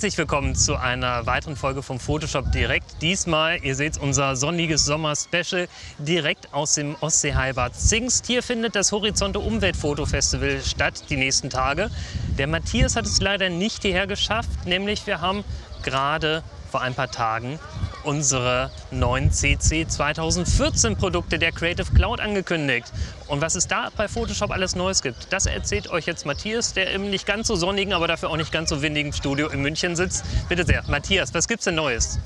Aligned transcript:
Herzlich 0.00 0.16
willkommen 0.16 0.54
zu 0.54 0.76
einer 0.76 1.26
weiteren 1.26 1.56
Folge 1.56 1.82
vom 1.82 2.00
Photoshop 2.00 2.50
Direkt. 2.52 3.02
Diesmal, 3.02 3.62
ihr 3.62 3.74
seht 3.74 3.98
unser 3.98 4.34
sonniges 4.34 4.86
Sommer-Special 4.86 5.68
direkt 5.98 6.54
aus 6.54 6.72
dem 6.72 6.96
Ostseeheilbad 7.02 7.76
Zingst. 7.76 8.24
Hier 8.24 8.42
findet 8.42 8.74
das 8.74 8.92
Horizonte 8.92 9.40
Umweltfotofestival 9.40 10.62
statt, 10.62 11.04
die 11.10 11.18
nächsten 11.18 11.50
Tage. 11.50 11.90
Der 12.38 12.46
Matthias 12.46 12.96
hat 12.96 13.04
es 13.04 13.20
leider 13.20 13.50
nicht 13.50 13.82
hierher 13.82 14.06
geschafft, 14.06 14.64
nämlich 14.64 15.06
wir 15.06 15.20
haben 15.20 15.44
gerade 15.82 16.42
vor 16.70 16.80
ein 16.80 16.94
paar 16.94 17.10
Tagen 17.10 17.58
unsere 18.04 18.70
neuen 18.90 19.30
CC 19.30 19.86
2014 19.86 20.96
Produkte 20.96 21.38
der 21.38 21.52
Creative 21.52 21.92
Cloud 21.92 22.20
angekündigt. 22.20 22.92
Und 23.28 23.40
was 23.40 23.54
es 23.54 23.68
da 23.68 23.88
bei 23.96 24.08
Photoshop 24.08 24.50
alles 24.50 24.76
Neues 24.76 25.02
gibt, 25.02 25.32
das 25.32 25.46
erzählt 25.46 25.90
euch 25.90 26.06
jetzt 26.06 26.26
Matthias, 26.26 26.72
der 26.72 26.90
im 26.90 27.10
nicht 27.10 27.26
ganz 27.26 27.48
so 27.48 27.56
sonnigen, 27.56 27.92
aber 27.92 28.08
dafür 28.08 28.30
auch 28.30 28.36
nicht 28.36 28.52
ganz 28.52 28.70
so 28.70 28.82
windigen 28.82 29.12
Studio 29.12 29.48
in 29.48 29.62
München 29.62 29.96
sitzt. 29.96 30.24
Bitte 30.48 30.64
sehr, 30.64 30.82
Matthias, 30.88 31.34
was 31.34 31.48
gibt's 31.48 31.64
denn 31.64 31.74
Neues? 31.74 32.18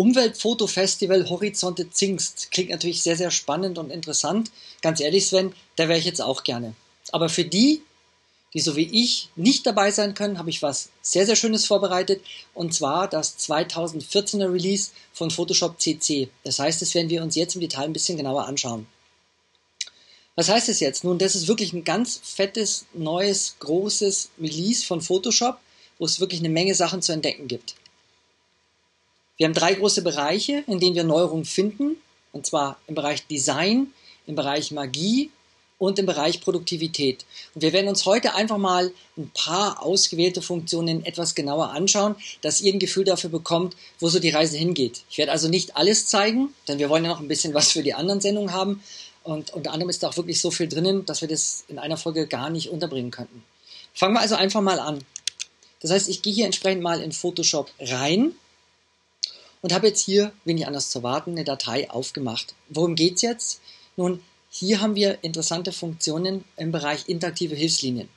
Umweltfotofestival 0.00 1.28
Horizonte 1.28 1.90
Zingst. 1.90 2.50
Klingt 2.50 2.70
natürlich 2.70 3.02
sehr, 3.02 3.18
sehr 3.18 3.30
spannend 3.30 3.76
und 3.76 3.90
interessant. 3.90 4.50
Ganz 4.80 4.98
ehrlich, 4.98 5.26
Sven, 5.26 5.52
da 5.76 5.88
wäre 5.88 5.98
ich 5.98 6.06
jetzt 6.06 6.22
auch 6.22 6.42
gerne. 6.42 6.72
Aber 7.12 7.28
für 7.28 7.44
die, 7.44 7.82
die 8.54 8.60
so 8.60 8.76
wie 8.76 8.88
ich 8.90 9.28
nicht 9.36 9.66
dabei 9.66 9.90
sein 9.90 10.14
können, 10.14 10.38
habe 10.38 10.48
ich 10.48 10.62
was 10.62 10.88
sehr, 11.02 11.26
sehr 11.26 11.36
Schönes 11.36 11.66
vorbereitet. 11.66 12.22
Und 12.54 12.72
zwar 12.72 13.08
das 13.08 13.38
2014er 13.40 14.50
Release 14.50 14.92
von 15.12 15.30
Photoshop 15.30 15.78
CC. 15.78 16.30
Das 16.44 16.58
heißt, 16.58 16.80
das 16.80 16.94
werden 16.94 17.10
wir 17.10 17.22
uns 17.22 17.34
jetzt 17.34 17.54
im 17.56 17.60
Detail 17.60 17.84
ein 17.84 17.92
bisschen 17.92 18.16
genauer 18.16 18.46
anschauen. 18.46 18.86
Was 20.34 20.48
heißt 20.48 20.70
es 20.70 20.80
jetzt? 20.80 21.04
Nun, 21.04 21.18
das 21.18 21.34
ist 21.34 21.46
wirklich 21.46 21.74
ein 21.74 21.84
ganz 21.84 22.18
fettes, 22.24 22.86
neues, 22.94 23.56
großes 23.58 24.30
Release 24.40 24.82
von 24.82 25.02
Photoshop, 25.02 25.58
wo 25.98 26.06
es 26.06 26.20
wirklich 26.20 26.40
eine 26.40 26.48
Menge 26.48 26.74
Sachen 26.74 27.02
zu 27.02 27.12
entdecken 27.12 27.48
gibt. 27.48 27.74
Wir 29.40 29.46
haben 29.46 29.54
drei 29.54 29.72
große 29.72 30.02
Bereiche, 30.02 30.64
in 30.66 30.80
denen 30.80 30.94
wir 30.94 31.02
Neuerungen 31.02 31.46
finden, 31.46 31.96
und 32.30 32.44
zwar 32.44 32.78
im 32.86 32.94
Bereich 32.94 33.26
Design, 33.26 33.86
im 34.26 34.34
Bereich 34.34 34.70
Magie 34.70 35.30
und 35.78 35.98
im 35.98 36.04
Bereich 36.04 36.42
Produktivität. 36.42 37.24
Und 37.54 37.62
wir 37.62 37.72
werden 37.72 37.88
uns 37.88 38.04
heute 38.04 38.34
einfach 38.34 38.58
mal 38.58 38.92
ein 39.16 39.30
paar 39.32 39.82
ausgewählte 39.82 40.42
Funktionen 40.42 41.06
etwas 41.06 41.34
genauer 41.34 41.70
anschauen, 41.70 42.16
dass 42.42 42.60
ihr 42.60 42.74
ein 42.74 42.78
Gefühl 42.78 43.04
dafür 43.04 43.30
bekommt, 43.30 43.76
wo 43.98 44.10
so 44.10 44.18
die 44.18 44.28
Reise 44.28 44.58
hingeht. 44.58 45.04
Ich 45.08 45.16
werde 45.16 45.32
also 45.32 45.48
nicht 45.48 45.74
alles 45.74 46.06
zeigen, 46.06 46.52
denn 46.68 46.78
wir 46.78 46.90
wollen 46.90 47.06
ja 47.06 47.10
noch 47.10 47.20
ein 47.20 47.28
bisschen 47.28 47.54
was 47.54 47.72
für 47.72 47.82
die 47.82 47.94
anderen 47.94 48.20
Sendungen 48.20 48.52
haben. 48.52 48.82
Und 49.24 49.54
unter 49.54 49.72
anderem 49.72 49.88
ist 49.88 50.02
da 50.02 50.10
auch 50.10 50.18
wirklich 50.18 50.38
so 50.38 50.50
viel 50.50 50.68
drinnen, 50.68 51.06
dass 51.06 51.22
wir 51.22 51.28
das 51.28 51.64
in 51.68 51.78
einer 51.78 51.96
Folge 51.96 52.26
gar 52.26 52.50
nicht 52.50 52.68
unterbringen 52.68 53.10
könnten. 53.10 53.42
Fangen 53.94 54.12
wir 54.12 54.20
also 54.20 54.34
einfach 54.34 54.60
mal 54.60 54.78
an. 54.78 55.02
Das 55.80 55.92
heißt, 55.92 56.10
ich 56.10 56.20
gehe 56.20 56.34
hier 56.34 56.44
entsprechend 56.44 56.82
mal 56.82 57.00
in 57.00 57.10
Photoshop 57.10 57.70
rein 57.80 58.34
und 59.62 59.72
habe 59.72 59.88
jetzt 59.88 60.04
hier, 60.04 60.32
wenig 60.44 60.66
anders 60.66 60.90
zu 60.90 61.02
warten, 61.02 61.32
eine 61.32 61.44
Datei 61.44 61.90
aufgemacht. 61.90 62.54
Worum 62.68 62.94
geht 62.94 63.16
es 63.16 63.22
jetzt? 63.22 63.60
Nun, 63.96 64.22
hier 64.50 64.80
haben 64.80 64.94
wir 64.94 65.22
interessante 65.22 65.72
Funktionen 65.72 66.44
im 66.56 66.72
Bereich 66.72 67.08
interaktive 67.08 67.54
Hilfslinien. 67.54 68.08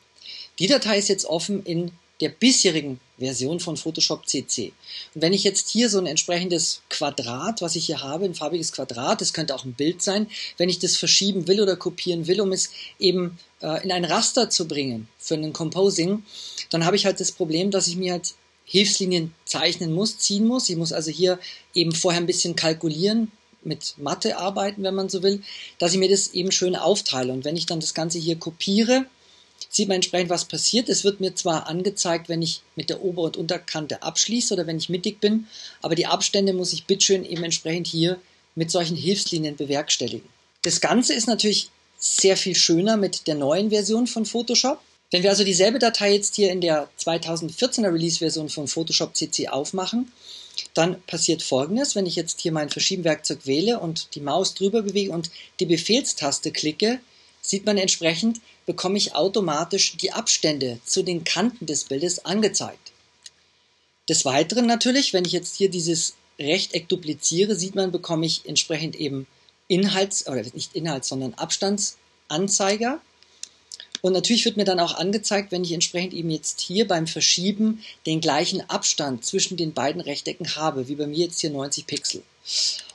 Die 0.59 0.67
Datei 0.67 0.97
ist 0.97 1.09
jetzt 1.09 1.25
offen 1.25 1.63
in 1.63 1.91
der 2.21 2.29
bisherigen 2.29 2.99
Version 3.17 3.59
von 3.59 3.75
Photoshop 3.75 4.27
CC. 4.27 4.71
Und 5.13 5.21
wenn 5.21 5.33
ich 5.33 5.43
jetzt 5.43 5.69
hier 5.69 5.89
so 5.89 5.97
ein 5.97 6.05
entsprechendes 6.05 6.81
Quadrat, 6.89 7.61
was 7.61 7.75
ich 7.75 7.87
hier 7.87 8.01
habe, 8.01 8.25
ein 8.25 8.35
farbiges 8.35 8.71
Quadrat, 8.71 9.19
das 9.19 9.33
könnte 9.33 9.55
auch 9.55 9.65
ein 9.65 9.73
Bild 9.73 10.01
sein, 10.01 10.27
wenn 10.57 10.69
ich 10.69 10.79
das 10.79 10.95
verschieben 10.95 11.47
will 11.47 11.61
oder 11.61 11.75
kopieren 11.75 12.27
will, 12.27 12.39
um 12.39 12.51
es 12.51 12.69
eben 12.99 13.37
äh, 13.61 13.83
in 13.83 13.91
ein 13.91 14.05
Raster 14.05 14.49
zu 14.49 14.67
bringen 14.67 15.07
für 15.19 15.33
einen 15.33 15.53
Composing, 15.53 16.23
dann 16.69 16.85
habe 16.85 16.95
ich 16.95 17.05
halt 17.05 17.19
das 17.19 17.31
Problem, 17.31 17.71
dass 17.71 17.87
ich 17.87 17.97
mir 17.97 18.13
halt 18.13 18.35
Hilfslinien 18.65 19.33
zeichnen 19.45 19.93
muss, 19.93 20.17
ziehen 20.17 20.47
muss. 20.47 20.69
Ich 20.69 20.77
muss 20.77 20.93
also 20.93 21.11
hier 21.11 21.39
eben 21.73 21.93
vorher 21.93 22.21
ein 22.21 22.27
bisschen 22.27 22.55
kalkulieren, 22.55 23.31
mit 23.65 23.95
Mathe 23.97 24.37
arbeiten, 24.37 24.83
wenn 24.83 24.95
man 24.95 25.09
so 25.09 25.23
will, 25.23 25.41
dass 25.79 25.93
ich 25.93 25.99
mir 25.99 26.09
das 26.09 26.33
eben 26.33 26.51
schön 26.51 26.75
aufteile. 26.75 27.31
Und 27.33 27.45
wenn 27.45 27.57
ich 27.57 27.65
dann 27.65 27.79
das 27.79 27.93
Ganze 27.93 28.19
hier 28.19 28.37
kopiere, 28.37 29.05
sieht 29.69 29.87
man 29.87 29.95
entsprechend, 29.95 30.29
was 30.29 30.45
passiert. 30.45 30.89
Es 30.89 31.03
wird 31.03 31.19
mir 31.19 31.35
zwar 31.35 31.67
angezeigt, 31.67 32.29
wenn 32.29 32.41
ich 32.41 32.61
mit 32.75 32.89
der 32.89 33.03
Ober- 33.03 33.23
und 33.23 33.37
Unterkante 33.37 34.03
abschließe 34.03 34.53
oder 34.53 34.67
wenn 34.67 34.77
ich 34.77 34.89
mittig 34.89 35.19
bin, 35.19 35.47
aber 35.81 35.95
die 35.95 36.05
Abstände 36.05 36.53
muss 36.53 36.73
ich 36.73 36.85
bitteschön 36.85 37.25
eben 37.25 37.43
entsprechend 37.43 37.87
hier 37.87 38.19
mit 38.55 38.69
solchen 38.69 38.97
Hilfslinien 38.97 39.55
bewerkstelligen. 39.55 40.27
Das 40.61 40.79
Ganze 40.79 41.13
ist 41.13 41.27
natürlich 41.27 41.69
sehr 41.97 42.37
viel 42.37 42.55
schöner 42.55 42.97
mit 42.97 43.27
der 43.27 43.35
neuen 43.35 43.69
Version 43.69 44.07
von 44.07 44.25
Photoshop. 44.25 44.79
Wenn 45.13 45.21
wir 45.21 45.29
also 45.29 45.43
dieselbe 45.43 45.77
Datei 45.77 46.11
jetzt 46.11 46.35
hier 46.37 46.51
in 46.51 46.59
der 46.59 46.89
2014er 46.97 47.93
Release-Version 47.93 48.49
von 48.49 48.67
Photoshop 48.67 49.15
CC 49.15 49.47
aufmachen, 49.47 50.11
dann 50.73 51.03
passiert 51.03 51.43
folgendes, 51.43 51.93
wenn 51.93 52.07
ich 52.07 52.15
jetzt 52.15 52.41
hier 52.41 52.51
mein 52.51 52.71
Verschiebenwerkzeug 52.71 53.45
wähle 53.45 53.79
und 53.79 54.15
die 54.15 54.21
Maus 54.21 54.55
drüber 54.55 54.81
bewege 54.81 55.11
und 55.11 55.29
die 55.59 55.67
Befehlstaste 55.67 56.51
klicke, 56.51 56.99
sieht 57.43 57.67
man 57.67 57.77
entsprechend, 57.77 58.41
bekomme 58.65 58.97
ich 58.97 59.13
automatisch 59.13 59.97
die 59.97 60.11
Abstände 60.11 60.79
zu 60.83 61.03
den 61.03 61.23
Kanten 61.23 61.67
des 61.67 61.83
Bildes 61.83 62.25
angezeigt. 62.25 62.91
Des 64.09 64.25
Weiteren 64.25 64.65
natürlich, 64.65 65.13
wenn 65.13 65.25
ich 65.25 65.31
jetzt 65.31 65.55
hier 65.55 65.69
dieses 65.69 66.15
Rechteck 66.39 66.89
dupliziere, 66.89 67.55
sieht 67.55 67.75
man, 67.75 67.91
bekomme 67.91 68.25
ich 68.25 68.47
entsprechend 68.47 68.95
eben 68.95 69.27
Inhalts, 69.67 70.25
oder 70.25 70.41
nicht 70.55 70.75
Inhalts, 70.75 71.09
sondern 71.09 71.35
Abstandsanzeiger. 71.35 72.99
Und 74.03 74.11
natürlich 74.11 74.43
wird 74.43 74.57
mir 74.57 74.65
dann 74.65 74.81
auch 74.81 74.95
angezeigt, 74.95 75.53
wenn 75.53 75.63
ich 75.63 75.71
entsprechend 75.71 76.13
eben 76.13 76.29
jetzt 76.29 76.59
hier 76.59 76.85
beim 76.85 77.07
Verschieben 77.07 77.81
den 78.05 78.19
gleichen 78.19 78.69
Abstand 78.69 79.23
zwischen 79.23 79.55
den 79.55 79.71
beiden 79.71 80.01
Rechtecken 80.01 80.57
habe, 80.57 80.89
wie 80.89 80.95
bei 80.95 81.07
mir 81.07 81.19
jetzt 81.19 81.39
hier 81.39 81.51
90 81.51 81.87
Pixel. 81.87 82.21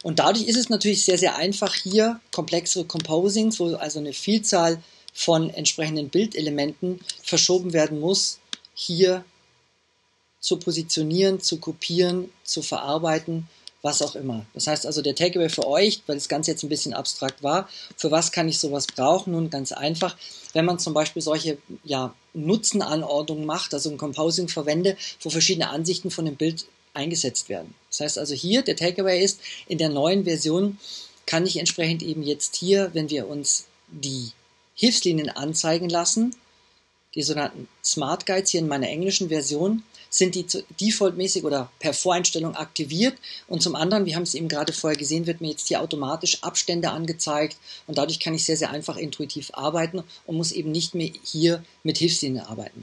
Und 0.02 0.18
dadurch 0.18 0.46
ist 0.46 0.58
es 0.58 0.68
natürlich 0.68 1.06
sehr, 1.06 1.16
sehr 1.16 1.36
einfach, 1.36 1.74
hier 1.74 2.20
komplexere 2.30 2.84
Composings, 2.84 3.58
wo 3.58 3.74
also 3.76 4.00
eine 4.00 4.12
Vielzahl 4.12 4.82
von 5.14 5.48
entsprechenden 5.48 6.10
Bildelementen 6.10 7.00
verschoben 7.22 7.72
werden 7.72 8.00
muss, 8.00 8.38
hier 8.74 9.24
zu 10.40 10.58
positionieren, 10.58 11.40
zu 11.40 11.56
kopieren, 11.56 12.30
zu 12.44 12.60
verarbeiten 12.60 13.48
was 13.82 14.02
auch 14.02 14.16
immer. 14.16 14.44
Das 14.54 14.66
heißt 14.66 14.86
also, 14.86 15.02
der 15.02 15.14
Takeaway 15.14 15.48
für 15.48 15.66
euch, 15.66 16.02
weil 16.06 16.16
das 16.16 16.28
Ganze 16.28 16.50
jetzt 16.50 16.62
ein 16.62 16.68
bisschen 16.68 16.94
abstrakt 16.94 17.42
war, 17.42 17.68
für 17.96 18.10
was 18.10 18.32
kann 18.32 18.48
ich 18.48 18.58
sowas 18.58 18.86
brauchen? 18.86 19.32
Nun 19.32 19.50
ganz 19.50 19.72
einfach, 19.72 20.16
wenn 20.52 20.64
man 20.64 20.78
zum 20.78 20.94
Beispiel 20.94 21.22
solche 21.22 21.58
ja, 21.84 22.14
Nutzenanordnungen 22.34 23.46
macht, 23.46 23.74
also 23.74 23.90
ein 23.90 23.98
Composing 23.98 24.48
verwende, 24.48 24.96
wo 25.20 25.30
verschiedene 25.30 25.70
Ansichten 25.70 26.10
von 26.10 26.24
dem 26.24 26.36
Bild 26.36 26.66
eingesetzt 26.94 27.48
werden. 27.48 27.74
Das 27.90 28.00
heißt 28.00 28.18
also 28.18 28.34
hier, 28.34 28.62
der 28.62 28.76
Takeaway 28.76 29.22
ist, 29.22 29.40
in 29.68 29.78
der 29.78 29.88
neuen 29.88 30.24
Version 30.24 30.78
kann 31.26 31.46
ich 31.46 31.58
entsprechend 31.58 32.02
eben 32.02 32.22
jetzt 32.22 32.56
hier, 32.56 32.90
wenn 32.94 33.10
wir 33.10 33.28
uns 33.28 33.66
die 33.88 34.32
Hilfslinien 34.74 35.28
anzeigen 35.28 35.88
lassen, 35.88 36.34
die 37.14 37.22
sogenannten 37.22 37.68
Smart 37.84 38.26
Guides 38.26 38.50
hier 38.50 38.60
in 38.60 38.68
meiner 38.68 38.88
englischen 38.88 39.28
Version, 39.28 39.82
sind 40.10 40.34
die 40.34 40.46
defaultmäßig 40.80 41.44
oder 41.44 41.70
per 41.78 41.92
Voreinstellung 41.92 42.54
aktiviert 42.54 43.14
und 43.46 43.62
zum 43.62 43.76
anderen, 43.76 44.06
wir 44.06 44.16
haben 44.16 44.22
es 44.22 44.34
eben 44.34 44.48
gerade 44.48 44.72
vorher 44.72 44.98
gesehen, 44.98 45.26
wird 45.26 45.40
mir 45.40 45.50
jetzt 45.50 45.68
hier 45.68 45.82
automatisch 45.82 46.42
Abstände 46.42 46.90
angezeigt 46.90 47.56
und 47.86 47.98
dadurch 47.98 48.20
kann 48.20 48.34
ich 48.34 48.44
sehr, 48.44 48.56
sehr 48.56 48.70
einfach 48.70 48.96
intuitiv 48.96 49.50
arbeiten 49.52 50.02
und 50.26 50.36
muss 50.36 50.52
eben 50.52 50.72
nicht 50.72 50.94
mehr 50.94 51.10
hier 51.24 51.62
mit 51.82 51.98
Hilfslinien 51.98 52.44
arbeiten. 52.44 52.82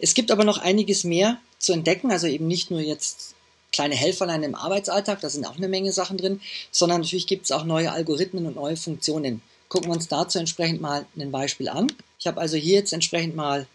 Es 0.00 0.14
gibt 0.14 0.30
aber 0.30 0.44
noch 0.44 0.58
einiges 0.58 1.04
mehr 1.04 1.40
zu 1.58 1.72
entdecken, 1.72 2.10
also 2.10 2.26
eben 2.26 2.46
nicht 2.46 2.70
nur 2.70 2.80
jetzt 2.80 3.34
kleine 3.72 3.94
Helferlein 3.94 4.42
im 4.42 4.54
Arbeitsalltag, 4.54 5.20
da 5.20 5.30
sind 5.30 5.46
auch 5.46 5.56
eine 5.56 5.68
Menge 5.68 5.92
Sachen 5.92 6.16
drin, 6.16 6.40
sondern 6.70 7.02
natürlich 7.02 7.26
gibt 7.26 7.44
es 7.44 7.52
auch 7.52 7.64
neue 7.64 7.92
Algorithmen 7.92 8.46
und 8.46 8.56
neue 8.56 8.76
Funktionen. 8.76 9.42
Gucken 9.68 9.90
wir 9.90 9.94
uns 9.94 10.08
dazu 10.08 10.38
entsprechend 10.38 10.80
mal 10.80 11.06
ein 11.16 11.30
Beispiel 11.30 11.68
an. 11.68 11.92
Ich 12.18 12.26
habe 12.26 12.40
also 12.40 12.56
hier 12.56 12.76
jetzt 12.76 12.92
entsprechend 12.92 13.36
mal 13.36 13.66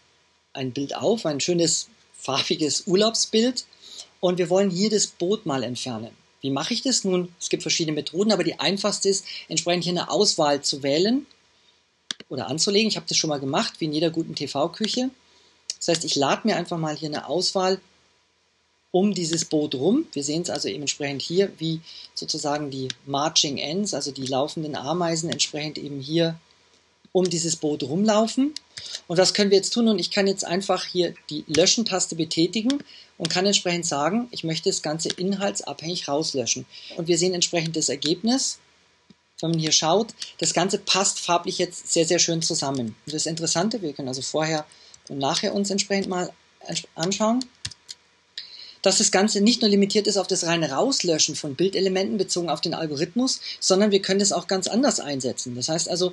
ein 0.52 0.72
Bild 0.72 0.96
auf, 0.96 1.24
ein 1.26 1.40
schönes 1.40 1.88
farbiges 2.24 2.84
Urlaubsbild 2.86 3.66
und 4.20 4.38
wir 4.38 4.48
wollen 4.48 4.70
hier 4.70 4.90
das 4.90 5.06
Boot 5.06 5.44
mal 5.44 5.62
entfernen. 5.62 6.10
Wie 6.40 6.50
mache 6.50 6.74
ich 6.74 6.82
das? 6.82 7.04
Nun, 7.04 7.28
es 7.38 7.48
gibt 7.48 7.62
verschiedene 7.62 7.94
Methoden, 7.94 8.32
aber 8.32 8.44
die 8.44 8.58
einfachste 8.58 9.08
ist, 9.08 9.24
entsprechend 9.48 9.84
hier 9.84 9.92
eine 9.92 10.10
Auswahl 10.10 10.62
zu 10.62 10.82
wählen 10.82 11.26
oder 12.28 12.48
anzulegen. 12.48 12.88
Ich 12.88 12.96
habe 12.96 13.06
das 13.08 13.16
schon 13.16 13.30
mal 13.30 13.40
gemacht, 13.40 13.74
wie 13.78 13.86
in 13.86 13.92
jeder 13.92 14.10
guten 14.10 14.34
TV-Küche. 14.34 15.10
Das 15.78 15.88
heißt, 15.88 16.04
ich 16.04 16.16
lade 16.16 16.46
mir 16.46 16.56
einfach 16.56 16.78
mal 16.78 16.96
hier 16.96 17.08
eine 17.08 17.28
Auswahl 17.28 17.80
um 18.90 19.12
dieses 19.12 19.44
Boot 19.44 19.74
rum. 19.74 20.06
Wir 20.12 20.22
sehen 20.22 20.42
es 20.42 20.50
also 20.50 20.68
eben 20.68 20.82
entsprechend 20.82 21.20
hier, 21.20 21.52
wie 21.58 21.80
sozusagen 22.14 22.70
die 22.70 22.88
Marching 23.06 23.58
Ends, 23.58 23.92
also 23.92 24.12
die 24.12 24.26
laufenden 24.26 24.76
Ameisen 24.76 25.30
entsprechend 25.30 25.78
eben 25.78 26.00
hier 26.00 26.38
um 27.14 27.30
dieses 27.30 27.54
Boot 27.54 27.84
rumlaufen. 27.84 28.52
Und 29.06 29.18
was 29.18 29.34
können 29.34 29.50
wir 29.50 29.56
jetzt 29.56 29.72
tun? 29.72 29.86
Und 29.86 30.00
ich 30.00 30.10
kann 30.10 30.26
jetzt 30.26 30.44
einfach 30.44 30.84
hier 30.84 31.14
die 31.30 31.44
Löschen-Taste 31.46 32.16
betätigen 32.16 32.82
und 33.18 33.30
kann 33.30 33.46
entsprechend 33.46 33.86
sagen, 33.86 34.26
ich 34.32 34.42
möchte 34.42 34.68
das 34.68 34.82
Ganze 34.82 35.10
inhaltsabhängig 35.10 36.08
rauslöschen. 36.08 36.66
Und 36.96 37.06
wir 37.06 37.16
sehen 37.16 37.32
entsprechend 37.32 37.76
das 37.76 37.88
Ergebnis. 37.88 38.58
Wenn 39.40 39.50
man 39.50 39.60
hier 39.60 39.70
schaut, 39.70 40.08
das 40.38 40.54
Ganze 40.54 40.78
passt 40.78 41.20
farblich 41.20 41.58
jetzt 41.58 41.92
sehr, 41.92 42.04
sehr 42.04 42.18
schön 42.18 42.42
zusammen. 42.42 42.96
Und 43.06 43.14
das 43.14 43.26
Interessante, 43.26 43.80
wir 43.80 43.92
können 43.92 44.08
also 44.08 44.22
vorher 44.22 44.66
und 45.08 45.18
nachher 45.18 45.54
uns 45.54 45.70
entsprechend 45.70 46.08
mal 46.08 46.32
anschauen 46.96 47.44
dass 48.84 48.98
das 48.98 49.10
Ganze 49.10 49.40
nicht 49.40 49.62
nur 49.62 49.70
limitiert 49.70 50.06
ist 50.06 50.18
auf 50.18 50.26
das 50.26 50.44
reine 50.44 50.70
Rauslöschen 50.70 51.34
von 51.36 51.54
Bildelementen 51.54 52.18
bezogen 52.18 52.50
auf 52.50 52.60
den 52.60 52.74
Algorithmus, 52.74 53.40
sondern 53.58 53.90
wir 53.90 54.02
können 54.02 54.20
das 54.20 54.30
auch 54.30 54.46
ganz 54.46 54.68
anders 54.68 55.00
einsetzen. 55.00 55.56
Das 55.56 55.70
heißt 55.70 55.88
also, 55.88 56.12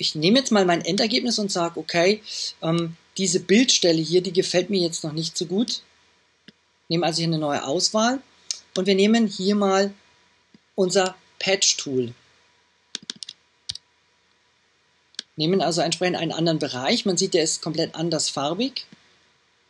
ich 0.00 0.14
nehme 0.14 0.38
jetzt 0.38 0.50
mal 0.50 0.64
mein 0.64 0.84
Endergebnis 0.84 1.38
und 1.38 1.52
sage, 1.52 1.78
okay, 1.78 2.22
ähm, 2.62 2.96
diese 3.18 3.40
Bildstelle 3.40 4.00
hier, 4.00 4.22
die 4.22 4.32
gefällt 4.32 4.70
mir 4.70 4.80
jetzt 4.80 5.04
noch 5.04 5.12
nicht 5.12 5.36
so 5.36 5.44
gut. 5.44 5.82
Nehme 6.88 7.04
also 7.04 7.18
hier 7.18 7.28
eine 7.28 7.38
neue 7.38 7.64
Auswahl 7.64 8.20
und 8.76 8.86
wir 8.86 8.94
nehmen 8.94 9.26
hier 9.26 9.54
mal 9.54 9.92
unser 10.74 11.14
Patch-Tool. 11.38 12.14
Nehmen 15.36 15.60
also 15.60 15.82
entsprechend 15.82 16.16
einen 16.16 16.32
anderen 16.32 16.58
Bereich. 16.58 17.04
Man 17.04 17.16
sieht, 17.16 17.34
der 17.34 17.42
ist 17.42 17.62
komplett 17.62 17.94
anders 17.94 18.30
farbig 18.30 18.86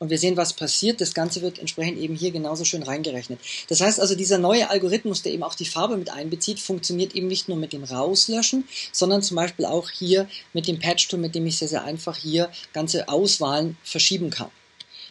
und 0.00 0.08
wir 0.08 0.18
sehen, 0.18 0.38
was 0.38 0.54
passiert. 0.54 1.02
Das 1.02 1.12
Ganze 1.12 1.42
wird 1.42 1.58
entsprechend 1.58 1.98
eben 1.98 2.16
hier 2.16 2.30
genauso 2.30 2.64
schön 2.64 2.82
reingerechnet. 2.82 3.38
Das 3.68 3.82
heißt 3.82 4.00
also, 4.00 4.14
dieser 4.14 4.38
neue 4.38 4.70
Algorithmus, 4.70 5.20
der 5.20 5.32
eben 5.32 5.42
auch 5.42 5.54
die 5.54 5.66
Farbe 5.66 5.98
mit 5.98 6.10
einbezieht, 6.10 6.58
funktioniert 6.58 7.14
eben 7.14 7.26
nicht 7.26 7.48
nur 7.48 7.58
mit 7.58 7.74
dem 7.74 7.84
Rauslöschen, 7.84 8.66
sondern 8.92 9.22
zum 9.22 9.36
Beispiel 9.36 9.66
auch 9.66 9.90
hier 9.90 10.26
mit 10.54 10.66
dem 10.66 10.78
Patch-Tool, 10.78 11.20
mit 11.20 11.34
dem 11.34 11.44
ich 11.44 11.58
sehr, 11.58 11.68
sehr 11.68 11.84
einfach 11.84 12.16
hier 12.16 12.50
ganze 12.72 13.10
Auswahlen 13.10 13.76
verschieben 13.84 14.30
kann. 14.30 14.50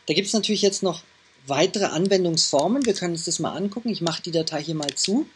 Da 0.07 0.15
gibt 0.15 0.25
es 0.25 0.33
natürlich 0.33 0.63
jetzt 0.63 0.81
noch 0.81 1.03
weitere 1.45 1.85
Anwendungsformen. 1.85 2.83
Wir 2.83 2.95
können 2.95 3.13
uns 3.13 3.25
das 3.25 3.38
mal 3.38 3.56
angucken. 3.56 3.89
Ich 3.89 4.01
mache 4.01 4.24
die 4.24 4.31
Datei 4.31 4.63
hier 4.63 4.75
mal 4.75 4.95
zu. 4.95 5.27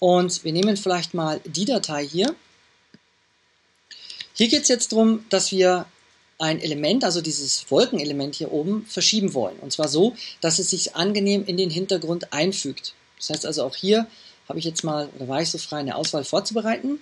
Und 0.00 0.42
wir 0.42 0.52
nehmen 0.52 0.76
vielleicht 0.76 1.14
mal 1.14 1.40
die 1.44 1.64
Datei 1.64 2.04
hier. 2.04 2.34
Hier 4.34 4.48
geht 4.48 4.62
es 4.62 4.68
jetzt 4.68 4.90
darum, 4.90 5.24
dass 5.28 5.52
wir 5.52 5.86
ein 6.42 6.60
Element, 6.60 7.04
also 7.04 7.20
dieses 7.20 7.70
Wolkenelement 7.70 8.34
hier 8.34 8.50
oben, 8.50 8.84
verschieben 8.86 9.32
wollen. 9.32 9.56
Und 9.60 9.72
zwar 9.72 9.86
so, 9.86 10.16
dass 10.40 10.58
es 10.58 10.70
sich 10.70 10.96
angenehm 10.96 11.44
in 11.46 11.56
den 11.56 11.70
Hintergrund 11.70 12.32
einfügt. 12.32 12.94
Das 13.16 13.30
heißt 13.30 13.46
also 13.46 13.62
auch 13.62 13.76
hier 13.76 14.08
habe 14.48 14.58
ich 14.58 14.64
jetzt 14.64 14.82
mal, 14.82 15.08
oder 15.14 15.28
war 15.28 15.40
ich 15.40 15.50
so 15.50 15.58
frei, 15.58 15.78
eine 15.78 15.94
Auswahl 15.94 16.24
vorzubereiten. 16.24 17.00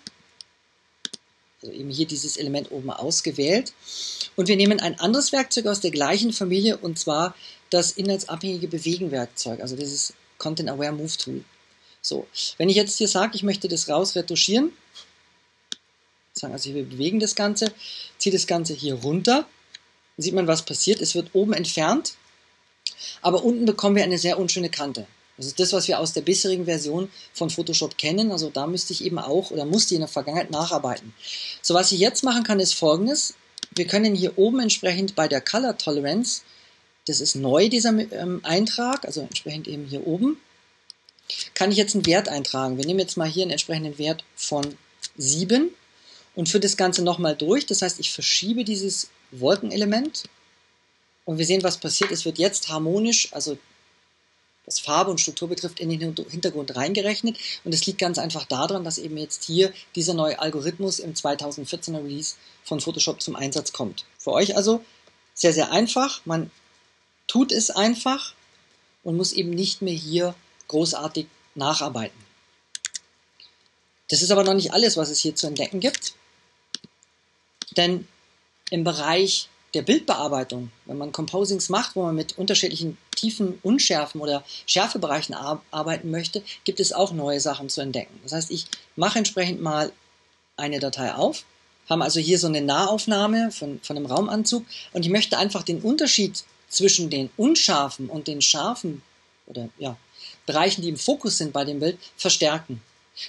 Also 1.62 1.75
eben 1.75 1.88
hier 1.88 2.06
dieses 2.06 2.37
Element 2.37 2.70
oben 2.70 2.90
ausgewählt. 2.90 3.72
Und 4.37 4.48
wir 4.48 4.56
nehmen 4.56 4.78
ein 4.78 5.00
anderes 5.00 5.32
Werkzeug 5.32 5.66
aus 5.66 5.81
der 5.81 5.90
gleichen 5.90 6.34
Familie 6.34 6.76
und 6.76 6.98
zwar 6.98 7.34
das 7.70 7.93
inhaltsabhängige 7.93 8.69
Bewegen-Werkzeug, 8.69 9.60
also 9.60 9.75
dieses 9.75 10.12
Content 10.36 10.69
Aware 10.69 10.93
Move 10.93 11.16
Tool. 11.16 11.44
So, 12.02 12.26
wenn 12.58 12.69
ich 12.69 12.76
jetzt 12.76 12.98
hier 12.98 13.08
sage, 13.08 13.36
ich 13.36 13.43
möchte 13.43 13.69
das 13.69 13.88
raus 13.88 14.16
retuschieren, 14.16 14.72
also 16.43 16.75
wir 16.75 16.85
bewegen 16.85 17.21
das 17.21 17.35
Ganze, 17.35 17.73
ziehe 18.19 18.32
das 18.32 18.47
Ganze 18.47 18.75
hier 18.75 18.94
runter, 18.94 19.47
dann 20.17 20.23
sieht 20.23 20.35
man, 20.35 20.47
was 20.47 20.62
passiert. 20.62 21.00
Es 21.00 21.15
wird 21.15 21.31
oben 21.32 21.53
entfernt, 21.53 22.15
aber 23.23 23.44
unten 23.44 23.67
bekommen 23.67 23.97
wir 23.97 24.05
eine 24.05 24.19
sehr 24.19 24.38
unschöne 24.38 24.71
Kante. 24.71 25.06
Das 25.37 25.47
ist 25.47 25.59
das, 25.59 25.73
was 25.73 25.88
wir 25.88 25.99
aus 25.99 26.12
der 26.12 26.21
bisherigen 26.21 26.67
Version 26.67 27.11
von 27.32 27.49
Photoshop 27.49 27.97
kennen. 27.97 28.31
Also 28.31 28.50
da 28.50 28.67
müsste 28.67 28.93
ich 28.93 29.03
eben 29.03 29.19
auch 29.19 29.50
oder 29.50 29.65
musste 29.65 29.94
in 29.94 30.00
der 30.00 30.09
Vergangenheit 30.09 30.50
nacharbeiten. 30.50 31.15
So, 31.62 31.73
was 31.73 31.93
ich 31.93 31.99
jetzt 31.99 32.23
machen 32.25 32.44
kann, 32.44 32.61
ist 32.61 32.75
folgendes. 32.75 33.35
Wir 33.75 33.87
können 33.87 34.15
hier 34.15 34.37
oben 34.37 34.61
entsprechend 34.61 35.15
bei 35.15 35.29
der 35.29 35.41
Color 35.41 35.79
Tolerance, 35.79 36.43
das 37.06 37.21
ist 37.21 37.37
neu, 37.37 37.71
dieser 37.71 37.91
ähm, 38.12 38.41
Eintrag, 38.43 39.06
also 39.06 39.23
entsprechend 39.23 39.67
eben 39.67 39.87
hier 39.87 40.06
oben, 40.06 40.38
kann 41.55 41.71
ich 41.71 41.79
jetzt 41.79 41.94
einen 41.94 42.06
Wert 42.06 42.29
eintragen. 42.29 42.77
Wir 42.77 42.85
nehmen 42.85 43.00
jetzt 43.00 43.17
mal 43.17 43.29
hier 43.29 43.44
einen 43.44 43.53
entsprechenden 43.53 43.97
Wert 43.97 44.25
von 44.37 44.77
7 45.17 45.71
und 46.35 46.49
führe 46.49 46.61
das 46.61 46.77
Ganze 46.77 47.03
nochmal 47.03 47.37
durch. 47.37 47.67
Das 47.67 47.82
heißt, 47.82 48.00
ich 48.00 48.11
verschiebe 48.11 48.65
dieses 48.65 49.09
Wolkenelement 49.31 50.25
und 51.25 51.38
wir 51.38 51.47
sehen, 51.47 51.62
was 51.62 51.79
passiert. 51.79 52.11
Es 52.11 52.25
wird 52.25 52.38
jetzt 52.38 52.69
harmonisch, 52.69 53.32
also 53.32 53.59
was 54.67 54.79
Farbe 54.79 55.11
und 55.11 55.21
Struktur 55.21 55.49
betrifft, 55.49 55.81
in 55.81 55.91
den 55.91 56.15
Hintergrund 56.15 56.77
reingerechnet. 56.77 57.37
Und 57.65 57.75
es 57.75 57.87
liegt 57.87 57.99
ganz 57.99 58.19
einfach 58.19 58.44
daran, 58.44 58.85
dass 58.85 58.99
eben 58.99 59.17
jetzt 59.17 59.44
hier 59.44 59.73
dieser 59.97 60.15
neue 60.15 60.38
Algorithmus 60.38 60.99
im 60.99 61.15
2014er 61.15 62.05
Release 62.05 62.37
von 62.65 62.81
Photoshop 62.81 63.21
zum 63.21 63.37
Einsatz 63.37 63.73
kommt. 63.73 64.05
Für 64.19 64.32
euch 64.32 64.56
also 64.56 64.85
sehr, 65.35 65.53
sehr 65.53 65.73
einfach. 65.73 66.21
Man 66.25 66.50
tut 67.27 67.53
es 67.53 67.71
einfach 67.71 68.35
und 69.03 69.17
muss 69.17 69.32
eben 69.32 69.50
nicht 69.50 69.82
mehr 69.82 69.94
hier 69.94 70.35
großartig 70.69 71.27
nacharbeiten. 71.55 72.19
Das 74.09 74.23
ist 74.23 74.31
aber 74.31 74.44
noch 74.44 74.55
nicht 74.55 74.73
alles, 74.73 74.97
was 74.97 75.11
es 75.11 75.21
hier 75.21 75.35
zu 75.35 75.47
entdecken 75.47 75.81
gibt. 75.81 76.15
Denn 77.76 78.06
im 78.70 78.84
Bereich 78.84 79.49
der 79.75 79.82
Bildbearbeitung, 79.82 80.70
wenn 80.87 80.99
man 80.99 81.12
Composings 81.12 81.69
macht, 81.69 81.94
wo 81.94 82.02
man 82.02 82.14
mit 82.14 82.37
unterschiedlichen 82.38 82.99
tiefen 83.14 83.58
Unschärfen 83.62 84.20
oder 84.20 84.44
Schärfebereichen 84.67 85.34
arbeiten 85.34 86.11
möchte, 86.11 86.43
gibt 86.64 86.81
es 86.81 86.93
auch 86.93 87.12
neue 87.12 87.40
Sachen 87.40 87.69
zu 87.69 87.81
entdecken. 87.81 88.19
Das 88.22 88.32
heißt, 88.32 88.50
ich 88.50 88.67
mache 88.96 89.19
entsprechend 89.19 89.61
mal 89.61 89.93
eine 90.56 90.81
Datei 90.81 91.14
auf, 91.14 91.44
haben 91.88 92.02
also 92.02 92.20
hier 92.20 92.38
so 92.38 92.46
eine 92.46 92.61
Nahaufnahme 92.61 93.50
von, 93.50 93.81
von 93.82 93.96
einem 93.96 94.06
Raumanzug 94.06 94.64
und 94.93 95.05
ich 95.05 95.11
möchte 95.11 95.38
einfach 95.38 95.62
den 95.62 95.81
Unterschied 95.81 96.44
zwischen 96.69 97.11
den 97.11 97.31
unscharfen 97.37 98.08
und 98.08 98.28
den 98.28 98.43
scharfen 98.43 99.02
oder 99.46 99.69
ja, 99.78 99.96
Bereichen, 100.46 100.82
die 100.82 100.89
im 100.89 100.96
Fokus 100.96 101.39
sind 101.39 101.53
bei 101.53 101.65
dem 101.65 101.81
Bild, 101.81 101.98
verstärken. 102.17 102.81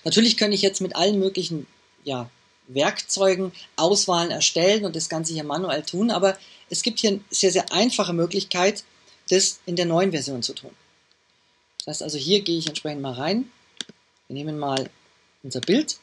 Natürlich 0.03 0.37
kann 0.37 0.51
ich 0.51 0.61
jetzt 0.61 0.81
mit 0.81 0.95
allen 0.95 1.19
möglichen 1.19 1.67
ja, 2.03 2.29
Werkzeugen 2.73 3.51
Auswahlen 3.75 4.31
erstellen 4.31 4.85
und 4.85 4.95
das 4.95 5.09
Ganze 5.09 5.33
hier 5.33 5.43
manuell 5.43 5.83
tun, 5.83 6.11
aber 6.11 6.37
es 6.69 6.83
gibt 6.83 6.99
hier 6.99 7.11
eine 7.11 7.19
sehr, 7.29 7.51
sehr 7.51 7.71
einfache 7.71 8.13
Möglichkeit, 8.13 8.83
das 9.29 9.59
in 9.65 9.75
der 9.75 9.85
neuen 9.85 10.11
Version 10.11 10.43
zu 10.43 10.53
tun. 10.53 10.71
Das 11.79 11.95
heißt 11.95 12.03
also, 12.03 12.17
hier 12.17 12.41
gehe 12.41 12.57
ich 12.57 12.67
entsprechend 12.67 13.01
mal 13.01 13.13
rein. 13.13 13.49
Wir 14.27 14.35
nehmen 14.35 14.59
mal 14.59 14.89
unser 15.43 15.61
Bild. 15.61 15.97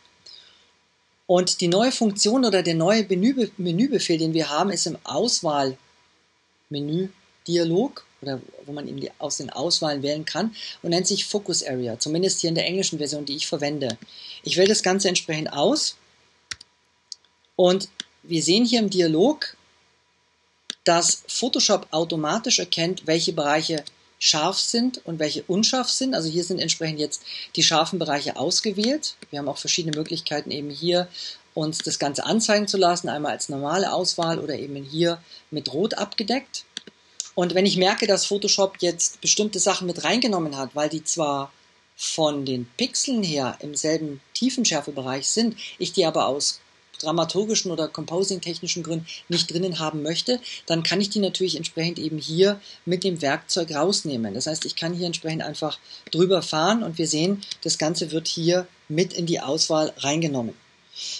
Und 1.27 1.61
die 1.61 1.69
neue 1.69 1.93
Funktion 1.93 2.45
oder 2.45 2.63
der 2.63 2.75
neue 2.75 3.05
Menübefehl, 3.05 4.19
den 4.19 4.35
wir 4.35 4.49
haben, 4.49 4.71
ist 4.71 4.87
im 4.87 4.99
Auswahlmenü-Dialog 5.05 8.05
oder 8.23 8.41
wo 8.67 8.73
man 8.73 8.89
eben 8.89 9.01
die, 9.01 9.11
aus 9.19 9.37
den 9.37 9.51
Auswahlen 9.51 10.03
wählen 10.03 10.25
kann 10.25 10.55
und 10.83 10.91
nennt 10.91 11.07
sich 11.07 11.27
Focus 11.27 11.63
Area, 11.63 11.99
zumindest 11.99 12.41
hier 12.41 12.49
in 12.49 12.55
der 12.55 12.67
englischen 12.67 12.99
Version, 12.99 13.25
die 13.25 13.37
ich 13.37 13.47
verwende. 13.47 13.97
Ich 14.43 14.57
wähle 14.57 14.69
das 14.69 14.83
Ganze 14.83 15.09
entsprechend 15.09 15.53
aus 15.53 15.97
und 17.59 17.89
wir 18.23 18.41
sehen 18.41 18.65
hier 18.65 18.79
im 18.79 18.89
Dialog, 18.89 19.57
dass 20.85 21.25
Photoshop 21.27 21.89
automatisch 21.91 22.61
erkennt, 22.61 23.09
welche 23.09 23.33
Bereiche 23.33 23.85
scharf 24.21 24.59
sind 24.59 25.05
und 25.05 25.19
welche 25.19 25.43
unscharf 25.43 25.89
sind. 25.89 26.15
Also 26.15 26.29
hier 26.29 26.45
sind 26.45 26.61
entsprechend 26.61 27.01
jetzt 27.01 27.23
die 27.57 27.65
scharfen 27.65 27.99
Bereiche 27.99 28.37
ausgewählt. 28.37 29.17
Wir 29.31 29.41
haben 29.41 29.49
auch 29.49 29.59
verschiedene 29.59 29.97
Möglichkeiten 29.97 30.53
eben 30.53 30.71
hier 30.71 31.09
uns 31.53 31.79
das 31.79 31.99
Ganze 31.99 32.25
anzeigen 32.25 32.69
zu 32.69 32.77
lassen, 32.77 33.09
einmal 33.09 33.33
als 33.33 33.49
normale 33.49 33.93
Auswahl 33.93 34.39
oder 34.39 34.57
eben 34.57 34.77
hier 34.85 35.21
mit 35.51 35.73
Rot 35.73 35.95
abgedeckt. 35.95 36.65
Und 37.35 37.55
wenn 37.55 37.67
ich 37.67 37.77
merke, 37.77 38.07
dass 38.07 38.27
Photoshop 38.27 38.77
jetzt 38.79 39.21
bestimmte 39.21 39.59
Sachen 39.59 39.89
mit 39.89 40.05
reingenommen 40.05 40.57
hat, 40.57 40.77
weil 40.77 40.91
die 40.91 41.03
zwar 41.03 41.53
von 41.97 42.47
den 42.47 42.69
Pixeln 42.77 43.25
her 43.25 43.59
im 43.59 43.75
selben 43.75 44.21
Tiefenschärfebereich 44.35 45.27
sind, 45.27 45.57
ich 45.81 45.93
die 45.93 46.07
aber 46.07 46.29
aus 46.29 46.61
dramaturgischen 46.99 47.71
oder 47.71 47.89
composing-technischen 47.89 48.83
Gründen 48.83 49.07
nicht 49.29 49.53
drinnen 49.53 49.79
haben 49.79 50.03
möchte, 50.03 50.41
dann 50.67 50.83
kann 50.83 51.01
ich 51.01 51.11
die 51.11 51.21
natürlich 51.21 51.57
entsprechend 51.57 51.99
eben 51.99 52.19
hier 52.19 52.61
mit 52.85 53.05
dem 53.05 53.23
Werkzeug 53.23 53.75
rausnehmen. 53.75 54.35
Das 54.35 54.47
heißt, 54.47 54.65
ich 54.65 54.77
kann 54.77 54.95
hier 54.95 55.07
entsprechend 55.07 55.43
einfach 55.43 55.79
drüber 56.11 56.43
fahren 56.43 56.83
und 56.83 56.99
wir 56.99 57.07
sehen, 57.07 57.43
das 57.63 57.79
Ganze 57.79 58.11
wird 58.11 58.29
hier 58.29 58.67
mit 58.89 59.13
in 59.13 59.27
die 59.27 59.41
Auswahl 59.41 59.93
reingenommen. 59.99 60.55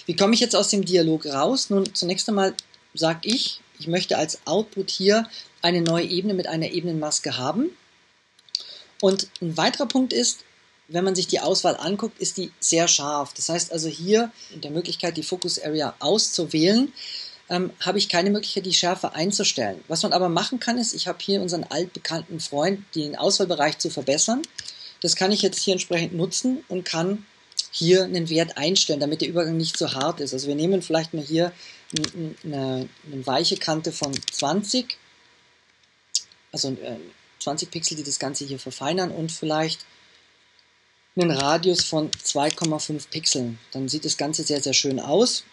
Wie 0.05 0.15
komme 0.15 0.33
ich 0.33 0.39
jetzt 0.39 0.55
aus 0.55 0.69
dem 0.69 0.85
Dialog 0.85 1.25
raus? 1.25 1.69
Nun, 1.69 1.93
zunächst 1.93 2.27
einmal 2.27 2.53
sage 2.93 3.19
ich, 3.23 3.61
ich 3.79 3.87
möchte 3.87 4.17
als 4.17 4.39
Output 4.45 4.89
hier 4.89 5.27
eine 5.61 5.81
neue 5.81 6.05
Ebene 6.05 6.33
mit 6.33 6.47
einer 6.47 6.71
Ebenenmaske 6.71 7.37
haben. 7.37 7.69
Und 9.01 9.27
ein 9.41 9.55
weiterer 9.55 9.85
Punkt 9.85 10.11
ist, 10.11 10.43
wenn 10.89 11.03
man 11.03 11.15
sich 11.15 11.27
die 11.27 11.39
Auswahl 11.39 11.77
anguckt, 11.77 12.19
ist 12.19 12.37
die 12.37 12.51
sehr 12.59 12.87
scharf. 12.87 13.33
Das 13.33 13.49
heißt 13.49 13.71
also 13.71 13.87
hier 13.87 14.31
in 14.53 14.61
der 14.61 14.71
Möglichkeit, 14.71 15.17
die 15.17 15.23
Focus 15.23 15.61
Area 15.61 15.95
auszuwählen, 15.99 16.91
ähm, 17.49 17.71
habe 17.79 17.97
ich 17.97 18.09
keine 18.09 18.29
Möglichkeit, 18.29 18.65
die 18.65 18.73
Schärfe 18.73 19.13
einzustellen. 19.13 19.83
Was 19.87 20.03
man 20.03 20.13
aber 20.13 20.29
machen 20.29 20.59
kann, 20.59 20.77
ist, 20.77 20.93
ich 20.93 21.07
habe 21.07 21.19
hier 21.21 21.41
unseren 21.41 21.63
altbekannten 21.63 22.39
Freund, 22.39 22.83
den 22.95 23.15
Auswahlbereich 23.15 23.77
zu 23.77 23.89
verbessern. 23.89 24.41
Das 25.01 25.15
kann 25.15 25.31
ich 25.31 25.41
jetzt 25.41 25.59
hier 25.59 25.73
entsprechend 25.73 26.13
nutzen 26.13 26.63
und 26.67 26.85
kann 26.85 27.25
hier 27.71 28.03
einen 28.03 28.29
Wert 28.29 28.57
einstellen, 28.57 28.99
damit 28.99 29.21
der 29.21 29.29
Übergang 29.29 29.57
nicht 29.57 29.77
so 29.77 29.93
hart 29.93 30.19
ist. 30.21 30.33
Also 30.33 30.47
wir 30.47 30.55
nehmen 30.55 30.81
vielleicht 30.81 31.13
mal 31.13 31.23
hier 31.23 31.51
eine, 32.43 32.89
eine 33.05 33.27
weiche 33.27 33.57
Kante 33.57 33.91
von 33.91 34.11
20, 34.31 34.97
also 36.51 36.75
20 37.39 37.67
äh, 37.67 37.71
Pixel, 37.71 37.97
die 37.97 38.03
das 38.03 38.19
Ganze 38.19 38.45
hier 38.45 38.59
verfeinern 38.59 39.11
und 39.11 39.31
vielleicht 39.31 39.85
einen 41.15 41.31
Radius 41.31 41.83
von 41.83 42.11
2,5 42.11 43.09
Pixeln. 43.09 43.59
Dann 43.71 43.89
sieht 43.89 44.05
das 44.05 44.17
Ganze 44.17 44.43
sehr, 44.43 44.61
sehr 44.61 44.73
schön 44.73 44.99
aus. 44.99 45.43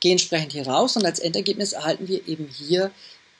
Gehe 0.00 0.12
entsprechend 0.12 0.52
hier 0.52 0.66
raus 0.66 0.96
und 0.96 1.04
als 1.04 1.18
Endergebnis 1.18 1.72
erhalten 1.72 2.08
wir 2.08 2.26
eben 2.28 2.48
hier 2.48 2.90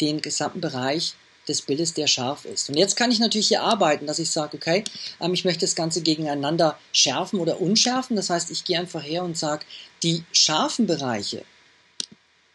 den 0.00 0.20
gesamten 0.20 0.60
Bereich 0.60 1.14
des 1.48 1.62
Bildes, 1.62 1.94
der 1.94 2.06
scharf 2.06 2.44
ist. 2.44 2.68
Und 2.68 2.76
jetzt 2.76 2.96
kann 2.96 3.10
ich 3.10 3.20
natürlich 3.20 3.48
hier 3.48 3.62
arbeiten, 3.62 4.06
dass 4.06 4.18
ich 4.18 4.30
sage, 4.30 4.56
okay, 4.56 4.84
ähm, 5.20 5.32
ich 5.32 5.44
möchte 5.44 5.60
das 5.60 5.74
Ganze 5.74 6.02
gegeneinander 6.02 6.78
schärfen 6.92 7.40
oder 7.40 7.60
unschärfen. 7.60 8.16
Das 8.16 8.28
heißt, 8.28 8.50
ich 8.50 8.64
gehe 8.64 8.78
einfach 8.78 9.02
her 9.02 9.24
und 9.24 9.38
sage, 9.38 9.64
die 10.02 10.24
scharfen 10.32 10.86
Bereiche 10.86 11.44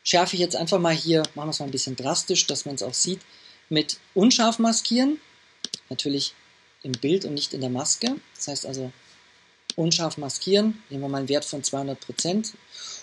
schärfe 0.03 0.35
ich 0.35 0.41
jetzt 0.41 0.55
einfach 0.55 0.79
mal 0.79 0.93
hier, 0.93 1.23
machen 1.33 1.47
wir 1.47 1.51
es 1.51 1.59
mal 1.59 1.65
ein 1.65 1.71
bisschen 1.71 1.95
drastisch, 1.95 2.45
dass 2.45 2.65
man 2.65 2.75
es 2.75 2.83
auch 2.83 2.93
sieht, 2.93 3.21
mit 3.69 3.97
unscharf 4.13 4.59
maskieren. 4.59 5.19
Natürlich 5.89 6.33
im 6.83 6.91
Bild 6.91 7.25
und 7.25 7.33
nicht 7.33 7.53
in 7.53 7.61
der 7.61 7.69
Maske. 7.69 8.15
Das 8.35 8.47
heißt 8.47 8.65
also 8.65 8.91
unscharf 9.75 10.17
maskieren, 10.17 10.83
nehmen 10.89 11.03
wir 11.03 11.09
mal 11.09 11.19
einen 11.19 11.29
Wert 11.29 11.45
von 11.45 11.63
200 11.63 11.99
Prozent 11.99 12.53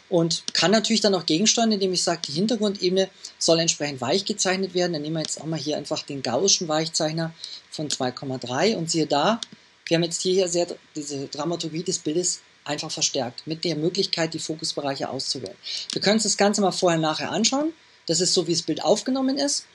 und 0.08 0.44
kann 0.52 0.70
natürlich 0.70 1.00
dann 1.00 1.14
auch 1.14 1.26
gegensteuern, 1.26 1.72
indem 1.72 1.92
ich 1.92 2.02
sage, 2.02 2.20
die 2.26 2.32
Hintergrundebene 2.32 3.08
soll 3.38 3.58
entsprechend 3.58 4.00
weich 4.00 4.24
gezeichnet 4.24 4.74
werden. 4.74 4.92
Dann 4.92 5.02
nehmen 5.02 5.16
wir 5.16 5.22
jetzt 5.22 5.40
auch 5.40 5.46
mal 5.46 5.58
hier 5.58 5.76
einfach 5.76 6.02
den 6.02 6.22
Gaußschen 6.22 6.68
Weichzeichner 6.68 7.34
von 7.70 7.88
2,3 7.88 8.76
und 8.76 8.90
siehe 8.90 9.06
da, 9.06 9.40
wir 9.86 9.96
haben 9.96 10.04
jetzt 10.04 10.22
hier 10.22 10.48
sehr 10.48 10.66
diese 10.94 11.26
Dramaturgie 11.26 11.82
des 11.82 11.98
Bildes 11.98 12.40
einfach 12.64 12.90
verstärkt, 12.90 13.46
mit 13.46 13.64
der 13.64 13.76
Möglichkeit, 13.76 14.34
die 14.34 14.38
Fokusbereiche 14.38 15.08
auszuwählen. 15.08 15.56
Wir 15.92 16.00
können 16.00 16.14
uns 16.14 16.24
das 16.24 16.36
Ganze 16.36 16.60
mal 16.60 16.70
vorher 16.70 17.00
nachher 17.00 17.32
anschauen. 17.32 17.72
Das 18.06 18.20
ist 18.20 18.34
so, 18.34 18.46
wie 18.46 18.52
das 18.52 18.62
Bild 18.62 18.84
aufgenommen 18.84 19.38
ist. 19.38 19.66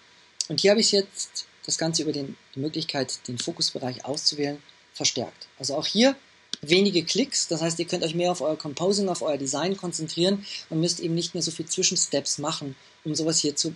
Und 0.47 0.61
hier 0.61 0.71
habe 0.71 0.81
ich 0.81 0.91
jetzt 0.91 1.47
das 1.65 1.77
Ganze 1.77 2.03
über 2.03 2.11
den, 2.11 2.37
die 2.55 2.59
Möglichkeit, 2.59 3.27
den 3.27 3.37
Fokusbereich 3.37 4.05
auszuwählen, 4.05 4.61
verstärkt. 4.93 5.47
Also 5.59 5.75
auch 5.75 5.85
hier 5.85 6.15
wenige 6.61 7.03
Klicks. 7.03 7.47
Das 7.47 7.61
heißt, 7.61 7.79
ihr 7.79 7.85
könnt 7.85 8.03
euch 8.03 8.15
mehr 8.15 8.31
auf 8.31 8.41
euer 8.41 8.57
Composing, 8.57 9.09
auf 9.09 9.21
euer 9.21 9.37
Design 9.37 9.77
konzentrieren 9.77 10.45
und 10.69 10.79
müsst 10.79 10.99
eben 10.99 11.15
nicht 11.15 11.33
mehr 11.33 11.43
so 11.43 11.51
viel 11.51 11.65
Zwischensteps 11.65 12.37
machen, 12.37 12.75
um 13.03 13.15
sowas 13.15 13.39
hier 13.39 13.55
zu 13.55 13.75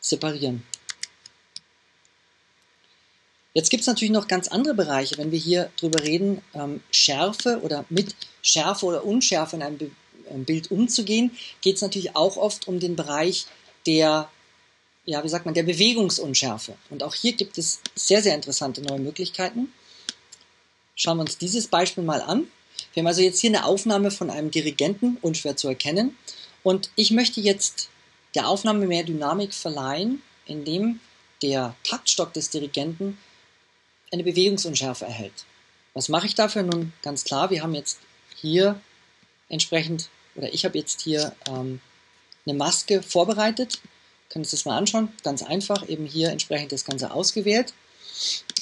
separieren. 0.00 0.62
Jetzt 3.54 3.70
gibt 3.70 3.80
es 3.80 3.86
natürlich 3.86 4.12
noch 4.12 4.28
ganz 4.28 4.48
andere 4.48 4.74
Bereiche, 4.74 5.18
wenn 5.18 5.32
wir 5.32 5.38
hier 5.38 5.70
drüber 5.76 6.04
reden, 6.04 6.42
ähm, 6.54 6.80
Schärfe 6.92 7.60
oder 7.62 7.84
mit 7.88 8.14
Schärfe 8.42 8.86
oder 8.86 9.04
Unschärfe 9.04 9.56
in 9.56 9.62
einem, 9.62 9.90
einem 10.30 10.44
Bild 10.44 10.70
umzugehen, 10.70 11.32
geht 11.60 11.76
es 11.76 11.82
natürlich 11.82 12.14
auch 12.14 12.36
oft 12.36 12.68
um 12.68 12.78
den 12.78 12.94
Bereich 12.94 13.46
der, 13.86 14.30
ja, 15.08 15.24
wie 15.24 15.28
sagt 15.30 15.46
man, 15.46 15.54
der 15.54 15.62
Bewegungsunschärfe. 15.62 16.74
Und 16.90 17.02
auch 17.02 17.14
hier 17.14 17.32
gibt 17.32 17.56
es 17.56 17.80
sehr, 17.94 18.22
sehr 18.22 18.34
interessante 18.34 18.82
neue 18.82 18.98
Möglichkeiten. 18.98 19.72
Schauen 20.96 21.16
wir 21.16 21.22
uns 21.22 21.38
dieses 21.38 21.66
Beispiel 21.68 22.04
mal 22.04 22.20
an. 22.20 22.46
Wir 22.92 23.00
haben 23.00 23.06
also 23.06 23.22
jetzt 23.22 23.40
hier 23.40 23.48
eine 23.48 23.64
Aufnahme 23.64 24.10
von 24.10 24.28
einem 24.28 24.50
Dirigenten, 24.50 25.16
unschwer 25.22 25.56
zu 25.56 25.66
erkennen. 25.66 26.14
Und 26.62 26.90
ich 26.94 27.10
möchte 27.10 27.40
jetzt 27.40 27.88
der 28.34 28.48
Aufnahme 28.48 28.86
mehr 28.86 29.02
Dynamik 29.02 29.54
verleihen, 29.54 30.20
indem 30.44 31.00
der 31.40 31.74
Taktstock 31.84 32.34
des 32.34 32.50
Dirigenten 32.50 33.16
eine 34.12 34.24
Bewegungsunschärfe 34.24 35.06
erhält. 35.06 35.46
Was 35.94 36.10
mache 36.10 36.26
ich 36.26 36.34
dafür? 36.34 36.64
Nun 36.64 36.92
ganz 37.00 37.24
klar, 37.24 37.48
wir 37.48 37.62
haben 37.62 37.74
jetzt 37.74 37.98
hier 38.36 38.78
entsprechend, 39.48 40.10
oder 40.34 40.52
ich 40.52 40.66
habe 40.66 40.76
jetzt 40.76 41.00
hier 41.00 41.34
ähm, 41.48 41.80
eine 42.44 42.58
Maske 42.58 43.02
vorbereitet. 43.02 43.80
Können 44.28 44.44
Sie 44.44 44.52
das 44.52 44.64
mal 44.64 44.76
anschauen? 44.76 45.08
Ganz 45.22 45.42
einfach, 45.42 45.88
eben 45.88 46.06
hier 46.06 46.30
entsprechend 46.30 46.72
das 46.72 46.84
Ganze 46.84 47.10
ausgewählt 47.10 47.72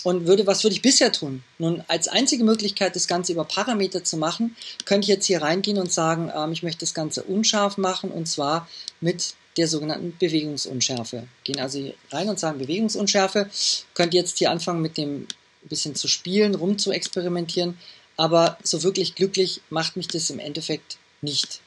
und 0.03 0.27
würde, 0.27 0.47
was 0.47 0.63
würde 0.63 0.75
ich 0.75 0.83
bisher 0.83 1.13
tun? 1.13 1.43
Nun, 1.59 1.83
als 1.89 2.09
einzige 2.09 2.45
Möglichkeit, 2.45 2.95
das 2.95 3.09
Ganze 3.09 3.33
über 3.33 3.45
Parameter 3.45 4.05
zu 4.05 4.17
machen, 4.17 4.57
könnte 4.85 5.07
ich 5.07 5.09
jetzt 5.09 5.27
hier 5.27 5.43
reingehen 5.43 5.79
und 5.79 5.93
sagen, 5.93 6.31
ähm, 6.35 6.53
ich 6.53 6.63
möchte 6.63 6.81
das 6.81 6.95
Ganze 6.95 7.23
unscharf 7.25 7.79
machen 7.79 8.11
und 8.11 8.27
zwar 8.27 8.69
mit 9.01 9.35
der 9.57 9.69
sogenannten 9.69 10.17
Bewegungsunschärfe. 10.19 11.27
Gehen 11.45 11.59
also 11.59 11.79
hier 11.79 11.95
rein 12.13 12.29
und 12.29 12.39
sagen 12.39 12.59
Bewegungsunschärfe. 12.59 13.49
Könnt 13.95 14.13
jetzt 14.13 14.39
hier 14.39 14.51
anfangen 14.51 14.83
mit 14.83 14.99
dem 14.99 15.27
bisschen 15.63 15.95
zu 15.95 16.07
spielen, 16.07 16.55
rum 16.55 16.79
zu 16.79 16.93
experimentieren, 16.93 17.77
aber 18.17 18.59
so 18.63 18.83
wirklich 18.85 19.15
glücklich 19.15 19.61
macht 19.69 19.97
mich 19.97 20.07
das 20.07 20.31
im 20.31 20.39
Endeffekt 20.39 20.99
nicht. 21.23 21.61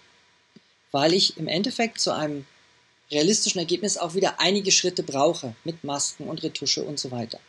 Weil 0.91 1.13
ich 1.13 1.37
im 1.37 1.47
Endeffekt 1.47 1.99
zu 1.99 2.11
einem 2.11 2.45
realistischen 3.11 3.59
Ergebnis 3.59 3.97
auch 3.97 4.13
wieder 4.13 4.39
einige 4.39 4.71
Schritte 4.71 5.03
brauche 5.03 5.55
mit 5.63 5.83
Masken 5.83 6.27
und 6.27 6.43
Retusche 6.43 6.83
und 6.83 6.99
so 6.99 7.11
weiter. 7.11 7.39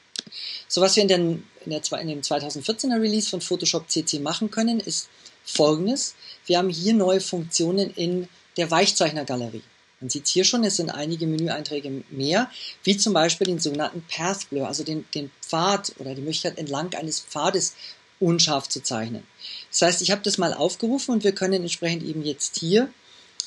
So 0.68 0.80
was 0.80 0.96
wir 0.96 1.02
in, 1.02 1.08
den, 1.08 1.44
in, 1.64 1.70
der, 1.70 2.00
in 2.00 2.08
dem 2.08 2.20
2014er 2.20 3.00
Release 3.00 3.28
von 3.28 3.40
Photoshop 3.40 3.90
CC 3.90 4.20
machen 4.20 4.50
können, 4.50 4.80
ist 4.80 5.08
folgendes. 5.44 6.14
Wir 6.46 6.58
haben 6.58 6.68
hier 6.68 6.94
neue 6.94 7.20
Funktionen 7.20 7.90
in 7.94 8.28
der 8.56 8.70
Weichzeichnergalerie. 8.70 9.62
Man 10.00 10.08
sieht 10.08 10.28
hier 10.28 10.44
schon, 10.44 10.64
es 10.64 10.76
sind 10.76 10.90
einige 10.90 11.26
Menüeinträge 11.26 12.04
mehr, 12.10 12.50
wie 12.84 12.96
zum 12.96 13.12
Beispiel 13.12 13.46
den 13.46 13.58
sogenannten 13.58 14.02
Path 14.08 14.48
Blur, 14.48 14.66
also 14.66 14.82
den, 14.82 15.04
den 15.14 15.30
Pfad 15.42 15.92
oder 15.98 16.14
die 16.14 16.22
Möglichkeit 16.22 16.56
entlang 16.56 16.94
eines 16.94 17.20
Pfades 17.20 17.74
unscharf 18.18 18.68
zu 18.68 18.82
zeichnen. 18.82 19.26
Das 19.70 19.82
heißt, 19.82 20.02
ich 20.02 20.10
habe 20.10 20.22
das 20.22 20.38
mal 20.38 20.54
aufgerufen 20.54 21.12
und 21.12 21.24
wir 21.24 21.32
können 21.32 21.62
entsprechend 21.62 22.02
eben 22.02 22.22
jetzt 22.24 22.58
hier 22.58 22.90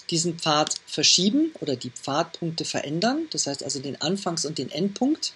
diesen 0.10 0.40
Pfad 0.40 0.76
verschieben 0.86 1.54
oder 1.62 1.76
die 1.76 1.90
Pfadpunkte 1.90 2.66
verändern, 2.66 3.28
das 3.32 3.48
heißt 3.48 3.64
also 3.64 3.80
den 3.80 4.02
Anfangs- 4.02 4.46
und 4.46 4.58
den 4.58 4.72
Endpunkt. 4.72 5.34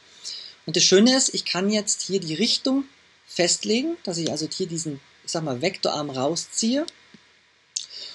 Und 0.66 0.76
das 0.76 0.84
Schöne 0.84 1.16
ist, 1.16 1.34
ich 1.34 1.46
kann 1.46 1.70
jetzt 1.70 2.02
hier 2.02 2.20
die 2.20 2.34
Richtung 2.34 2.84
festlegen, 3.26 3.98
dass 4.04 4.18
ich 4.18 4.30
also 4.30 4.48
hier 4.52 4.68
diesen, 4.68 5.00
ich 5.24 5.32
sag 5.32 5.44
mal, 5.44 5.62
Vektorarm 5.62 6.10
rausziehe. 6.10 6.86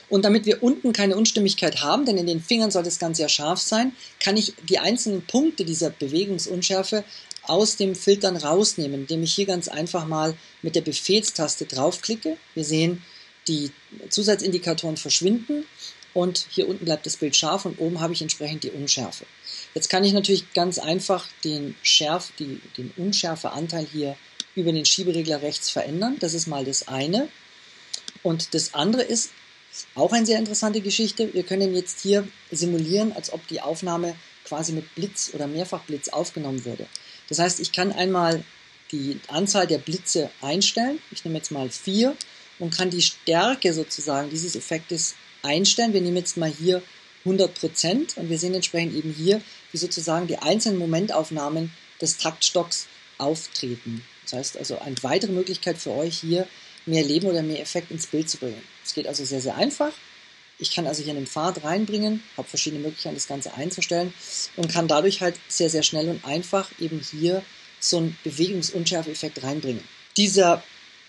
Und 0.09 0.27
damit 0.27 0.45
wir 0.45 0.63
unten 0.63 0.93
keine 0.93 1.17
Unstimmigkeit 1.17 1.83
haben, 1.83 2.05
denn 2.05 2.19
in 2.19 2.27
den 2.27 2.43
Fingern 2.43 2.71
soll 2.71 2.83
das 2.83 2.99
Ganze 2.99 3.23
ja 3.23 3.29
scharf 3.31 3.61
sein, 3.61 3.93
kann 4.21 4.37
ich 4.37 4.53
die 4.69 4.79
einzelnen 4.79 5.27
Punkte 5.27 5.65
dieser 5.65 5.89
Bewegungsunschärfe 5.89 7.05
aus 7.45 7.77
dem 7.77 7.95
Filtern 7.95 8.37
rausnehmen, 8.37 9.03
indem 9.03 9.23
ich 9.23 9.33
hier 9.33 9.47
ganz 9.47 9.69
einfach 9.69 10.07
mal 10.07 10.37
mit 10.61 10.77
der 10.77 10.83
Befehlstaste 10.83 11.65
draufklicke. 11.65 12.37
Wir 12.55 12.65
sehen, 12.65 13.03
die 13.49 13.71
Zusatzindikatoren 14.11 14.97
verschwinden 14.99 15.65
und 16.14 16.47
hier 16.50 16.69
unten 16.69 16.85
bleibt 16.85 17.07
das 17.07 17.16
Bild 17.16 17.37
scharf 17.37 17.64
und 17.64 17.78
oben 17.78 18.00
habe 18.00 18.12
ich 18.12 18.23
entsprechend 18.23 18.64
die 18.64 18.71
Unschärfe. 18.71 19.25
Jetzt 19.75 19.88
kann 19.88 20.04
ich 20.04 20.12
natürlich 20.12 20.52
ganz 20.52 20.78
einfach 20.78 21.26
den, 21.45 21.75
Schärf, 21.83 22.33
die, 22.38 22.61
den 22.76 22.92
Unschärfeanteil 22.97 23.87
hier 23.90 24.16
über 24.54 24.73
den 24.73 24.85
Schieberegler 24.85 25.42
rechts 25.42 25.71
verändern. 25.71 26.16
Das 26.21 26.35
ist 26.35 26.47
mal 26.47 26.64
das 26.64 26.88
eine. 26.88 27.28
Und 28.23 28.54
das 28.54 28.75
andere 28.75 29.02
ist 29.02 29.31
auch 29.95 30.12
eine 30.12 30.26
sehr 30.26 30.38
interessante 30.38 30.83
Geschichte. 30.83 31.33
Wir 31.33 31.42
können 31.42 31.75
jetzt 31.75 32.00
hier 32.00 32.28
simulieren, 32.50 33.12
als 33.12 33.33
ob 33.33 33.47
die 33.49 33.62
Aufnahme 33.62 34.14
quasi 34.45 34.73
mit 34.73 34.95
Blitz 34.95 35.31
oder 35.33 35.47
Mehrfachblitz 35.47 36.11
aufgenommen 36.11 36.64
würde. 36.64 36.87
Das 37.28 37.38
heißt, 37.38 37.61
ich 37.61 37.73
kann 37.73 37.92
einmal 37.92 38.45
die 38.90 39.19
Anzahl 39.28 39.66
der 39.66 39.78
Blitze 39.78 40.31
einstellen. 40.42 41.00
Ich 41.11 41.25
nehme 41.25 41.38
jetzt 41.38 41.50
mal 41.50 41.71
vier 41.71 42.14
und 42.59 42.76
kann 42.76 42.90
die 42.90 43.00
Stärke 43.00 43.73
sozusagen 43.73 44.28
dieses 44.28 44.54
Effektes 44.54 45.14
einstellen. 45.43 45.93
Wir 45.93 46.01
nehmen 46.01 46.17
jetzt 46.17 46.37
mal 46.37 46.51
hier 46.51 46.83
100% 47.25 48.17
und 48.17 48.31
wir 48.31 48.39
sehen 48.39 48.55
entsprechend 48.55 48.95
eben 48.95 49.13
hier, 49.13 49.41
wie 49.71 49.79
sozusagen 49.79 50.27
die 50.27 50.39
einzelnen 50.39 50.79
Momentaufnahmen 50.79 51.73
des 52.01 52.17
Taktstocks 52.19 52.87
auftreten. 53.19 54.05
Das 54.25 54.33
heißt 54.33 54.57
also 54.57 54.79
eine 54.79 54.97
weitere 55.03 55.33
Möglichkeit 55.33 55.79
für 55.79 55.91
euch 55.91 56.19
hier 56.19 56.47
mehr 56.87 57.05
Leben 57.05 57.27
oder 57.27 57.43
mehr 57.43 57.61
Effekt 57.61 57.91
ins 57.91 58.07
Bild 58.07 58.29
zu 58.29 58.39
bringen. 58.39 58.63
Es 58.85 58.95
geht 58.95 59.07
also 59.07 59.25
sehr, 59.25 59.41
sehr 59.41 59.57
einfach. 59.57 59.93
Ich 60.59 60.75
kann 60.75 60.87
also 60.87 61.03
hier 61.03 61.13
einen 61.13 61.27
Pfad 61.27 61.65
reinbringen, 61.65 62.23
habe 62.37 62.49
verschiedene 62.49 62.83
Möglichkeiten, 62.83 63.17
das 63.17 63.27
Ganze 63.27 63.55
einzustellen 63.55 64.13
und 64.57 64.71
kann 64.71 64.89
dadurch 64.89 65.21
halt 65.21 65.37
sehr, 65.49 65.71
sehr 65.71 65.83
schnell 65.83 66.09
und 66.09 66.25
einfach 66.25 66.71
eben 66.79 67.01
hier 67.01 67.43
so 67.81 67.99
einen 67.99 68.17
Bewegungsunschärfe-Effekt 68.23 69.43
reinbringen. 69.43 69.83
Dieser 70.17 70.63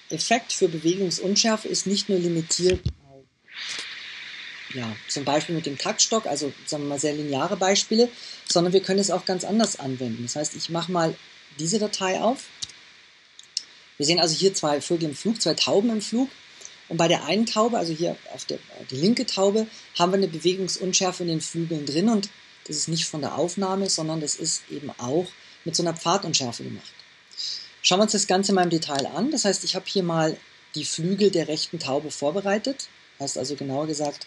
Effekt 0.10 0.54
für 0.54 0.68
Bewegungsunschärfe 0.68 1.68
ist 1.68 1.86
nicht 1.86 2.10
nur 2.10 2.20
limitiert 2.20 2.80
ja, 4.74 4.96
zum 5.08 5.24
Beispiel 5.24 5.56
mit 5.56 5.66
dem 5.66 5.78
Taktstock, 5.78 6.26
also 6.26 6.52
sagen 6.66 6.84
wir 6.84 6.90
mal 6.90 7.00
sehr 7.00 7.14
lineare 7.14 7.58
Beispiele, 7.58 8.10
sondern 8.50 8.74
wir 8.74 8.82
können 8.82 9.00
es 9.00 9.12
auch 9.12 9.26
ganz 9.26 9.44
anders 9.44 9.80
anwenden. 9.80 10.24
Das 10.24 10.36
heißt, 10.36 10.56
ich 10.56 10.70
mache 10.70 10.92
mal 10.92 11.16
diese 11.60 11.80
Datei 11.80 12.20
auf. 12.20 12.46
Wir 13.98 14.06
sehen 14.06 14.20
also 14.20 14.36
hier 14.36 14.54
zwei 14.54 14.82
Vögel 14.82 15.10
im 15.10 15.16
Flug, 15.16 15.42
zwei 15.42 15.54
Tauben 15.54 15.90
im 15.92 16.02
Flug. 16.02 16.30
Und 16.90 16.98
bei 16.98 17.08
der 17.08 17.26
einen 17.26 17.46
Taube, 17.46 17.78
also 17.78 17.94
hier 17.94 18.18
auf 18.34 18.46
der 18.46 18.60
die 18.90 18.96
linke 18.96 19.26
Taube, 19.26 19.68
haben 19.98 20.12
wir 20.12 20.18
eine 20.18 20.28
Bewegungsunschärfe 20.28 21.24
in 21.24 21.30
den 21.30 21.42
Flügeln 21.42 21.86
drin 21.86 22.10
und 22.10 22.30
das 22.68 22.78
ist 22.78 22.88
nicht 22.88 23.06
von 23.06 23.22
der 23.22 23.38
Aufnahme, 23.38 23.90
sondern 23.90 24.22
das 24.22 24.36
ist 24.36 24.64
eben 24.70 24.90
auch 24.98 25.28
mit 25.66 25.76
so 25.76 25.84
einer 25.84 25.94
Pfadunschärfe 25.94 26.64
gemacht. 26.64 26.92
Schauen 27.82 28.00
wir 28.00 28.04
uns 28.04 28.14
das 28.14 28.28
Ganze 28.28 28.54
mal 28.54 28.64
im 28.64 28.70
Detail 28.70 29.06
an. 29.08 29.32
Das 29.32 29.46
heißt, 29.46 29.64
ich 29.64 29.76
habe 29.76 29.86
hier 29.88 30.04
mal 30.04 30.38
die 30.76 30.86
Flügel 30.86 31.32
der 31.32 31.48
rechten 31.48 31.80
Taube 31.80 32.12
vorbereitet. 32.12 32.88
Heißt 33.20 33.38
also 33.38 33.56
genauer 33.56 33.88
gesagt, 33.88 34.26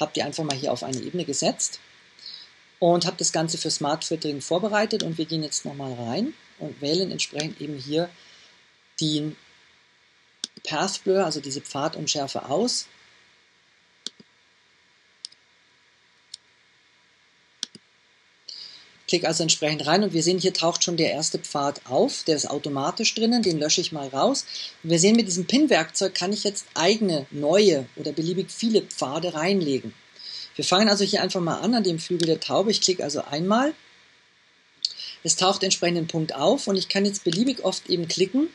habe 0.00 0.12
die 0.14 0.22
einfach 0.22 0.44
mal 0.44 0.56
hier 0.56 0.72
auf 0.72 0.82
eine 0.82 1.00
Ebene 1.00 1.24
gesetzt 1.24 1.80
und 2.78 3.06
habe 3.06 3.16
das 3.16 3.32
Ganze 3.32 3.58
für 3.58 3.70
Smart 3.70 4.04
Filtering 4.04 4.40
vorbereitet 4.40 5.02
und 5.02 5.18
wir 5.18 5.24
gehen 5.24 5.42
jetzt 5.42 5.64
nochmal 5.64 5.92
rein 5.94 6.34
und 6.58 6.80
wählen 6.80 7.10
entsprechend 7.10 7.60
eben 7.60 7.76
hier 7.76 8.08
den 9.00 9.36
Path 10.64 11.02
Blur, 11.04 11.24
also 11.24 11.40
diese 11.40 11.60
Pfadunschärfe 11.60 12.46
aus 12.46 12.86
Klicke 19.12 19.28
also 19.28 19.42
entsprechend 19.42 19.86
rein 19.86 20.04
und 20.04 20.14
wir 20.14 20.22
sehen, 20.22 20.38
hier 20.38 20.54
taucht 20.54 20.84
schon 20.84 20.96
der 20.96 21.12
erste 21.12 21.38
Pfad 21.38 21.82
auf, 21.84 22.22
der 22.22 22.34
ist 22.34 22.48
automatisch 22.48 23.14
drinnen, 23.14 23.42
den 23.42 23.58
lösche 23.58 23.82
ich 23.82 23.92
mal 23.92 24.08
raus. 24.08 24.46
Und 24.82 24.88
wir 24.88 24.98
sehen, 24.98 25.16
mit 25.16 25.26
diesem 25.26 25.44
Pin-Werkzeug 25.44 26.14
kann 26.14 26.32
ich 26.32 26.44
jetzt 26.44 26.64
eigene, 26.72 27.26
neue 27.30 27.84
oder 27.96 28.12
beliebig 28.12 28.50
viele 28.50 28.80
Pfade 28.80 29.34
reinlegen. 29.34 29.92
Wir 30.56 30.64
fangen 30.64 30.88
also 30.88 31.04
hier 31.04 31.20
einfach 31.20 31.42
mal 31.42 31.60
an, 31.60 31.74
an 31.74 31.84
dem 31.84 31.98
Flügel 31.98 32.26
der 32.26 32.40
Taube. 32.40 32.70
Ich 32.70 32.80
klicke 32.80 33.04
also 33.04 33.22
einmal. 33.22 33.74
Es 35.24 35.36
taucht 35.36 35.62
entsprechend 35.62 35.98
den 35.98 36.06
Punkt 36.06 36.34
auf 36.34 36.66
und 36.66 36.76
ich 36.76 36.88
kann 36.88 37.04
jetzt 37.04 37.22
beliebig 37.22 37.66
oft 37.66 37.90
eben 37.90 38.08
klicken 38.08 38.48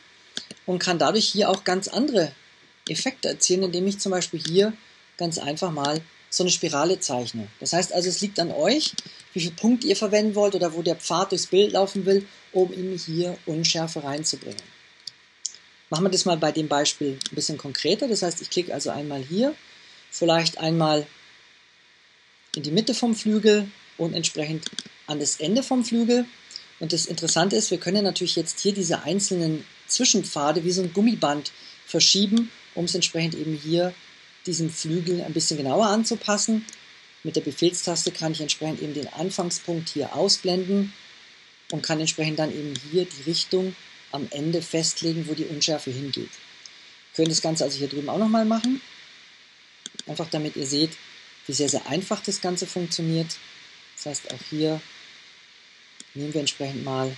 und 0.66 0.80
kann 0.80 0.98
dadurch 0.98 1.28
hier 1.28 1.50
auch 1.50 1.62
ganz 1.62 1.86
andere 1.86 2.32
Effekte 2.88 3.28
erzielen, 3.28 3.62
indem 3.62 3.86
ich 3.86 4.00
zum 4.00 4.10
Beispiel 4.10 4.42
hier 4.44 4.72
ganz 5.18 5.38
einfach 5.38 5.70
mal 5.70 6.00
so 6.30 6.42
eine 6.42 6.50
Spirale 6.50 6.98
zeichne. 6.98 7.46
Das 7.60 7.72
heißt 7.72 7.92
also, 7.92 8.08
es 8.08 8.20
liegt 8.20 8.40
an 8.40 8.50
euch, 8.50 8.94
wie 9.34 9.40
viel 9.40 9.52
Punkt 9.52 9.84
ihr 9.84 9.96
verwenden 9.96 10.34
wollt 10.34 10.54
oder 10.54 10.72
wo 10.72 10.82
der 10.82 10.96
Pfad 10.96 11.32
durchs 11.32 11.46
Bild 11.46 11.72
laufen 11.72 12.06
will, 12.06 12.26
um 12.52 12.72
ihm 12.72 12.96
hier 12.98 13.36
Unschärfe 13.46 14.02
reinzubringen. 14.02 14.62
Machen 15.90 16.04
wir 16.04 16.10
das 16.10 16.24
mal 16.24 16.36
bei 16.36 16.52
dem 16.52 16.68
Beispiel 16.68 17.18
ein 17.30 17.34
bisschen 17.34 17.56
konkreter. 17.56 18.08
Das 18.08 18.22
heißt, 18.22 18.42
ich 18.42 18.50
klicke 18.50 18.74
also 18.74 18.90
einmal 18.90 19.22
hier, 19.22 19.54
vielleicht 20.10 20.58
einmal 20.58 21.06
in 22.54 22.62
die 22.62 22.70
Mitte 22.70 22.94
vom 22.94 23.14
Flügel 23.14 23.70
und 23.96 24.14
entsprechend 24.14 24.66
an 25.06 25.18
das 25.18 25.36
Ende 25.36 25.62
vom 25.62 25.84
Flügel. 25.84 26.26
Und 26.80 26.92
das 26.92 27.06
Interessante 27.06 27.56
ist, 27.56 27.70
wir 27.70 27.78
können 27.78 28.04
natürlich 28.04 28.36
jetzt 28.36 28.60
hier 28.60 28.72
diese 28.72 29.02
einzelnen 29.02 29.64
Zwischenpfade 29.86 30.64
wie 30.64 30.70
so 30.70 30.82
ein 30.82 30.92
Gummiband 30.92 31.52
verschieben, 31.86 32.50
um 32.74 32.84
es 32.84 32.94
entsprechend 32.94 33.34
eben 33.34 33.54
hier 33.54 33.94
diesen 34.46 34.70
Flügel 34.70 35.22
ein 35.22 35.32
bisschen 35.32 35.56
genauer 35.56 35.86
anzupassen. 35.86 36.64
Mit 37.28 37.36
der 37.36 37.42
Befehlstaste 37.42 38.10
kann 38.10 38.32
ich 38.32 38.40
entsprechend 38.40 38.80
eben 38.80 38.94
den 38.94 39.12
Anfangspunkt 39.12 39.90
hier 39.90 40.16
ausblenden 40.16 40.94
und 41.70 41.82
kann 41.82 42.00
entsprechend 42.00 42.38
dann 42.38 42.50
eben 42.50 42.72
hier 42.90 43.04
die 43.04 43.28
Richtung 43.28 43.76
am 44.12 44.26
Ende 44.30 44.62
festlegen, 44.62 45.28
wo 45.28 45.34
die 45.34 45.44
Unschärfe 45.44 45.90
hingeht. 45.90 46.30
Wir 46.30 47.16
können 47.16 47.28
das 47.28 47.42
Ganze 47.42 47.64
also 47.64 47.76
hier 47.76 47.88
drüben 47.88 48.08
auch 48.08 48.16
nochmal 48.16 48.46
machen. 48.46 48.80
Einfach 50.06 50.30
damit 50.30 50.56
ihr 50.56 50.66
seht, 50.66 50.92
wie 51.46 51.52
sehr, 51.52 51.68
sehr 51.68 51.86
einfach 51.86 52.22
das 52.22 52.40
Ganze 52.40 52.66
funktioniert. 52.66 53.36
Das 53.96 54.06
heißt, 54.06 54.32
auch 54.32 54.40
hier 54.48 54.80
nehmen 56.14 56.32
wir 56.32 56.40
entsprechend 56.40 56.82
mal 56.82 57.14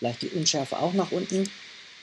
vielleicht 0.00 0.22
die 0.22 0.30
Unschärfe 0.30 0.80
auch 0.80 0.94
nach 0.94 1.12
unten. 1.12 1.48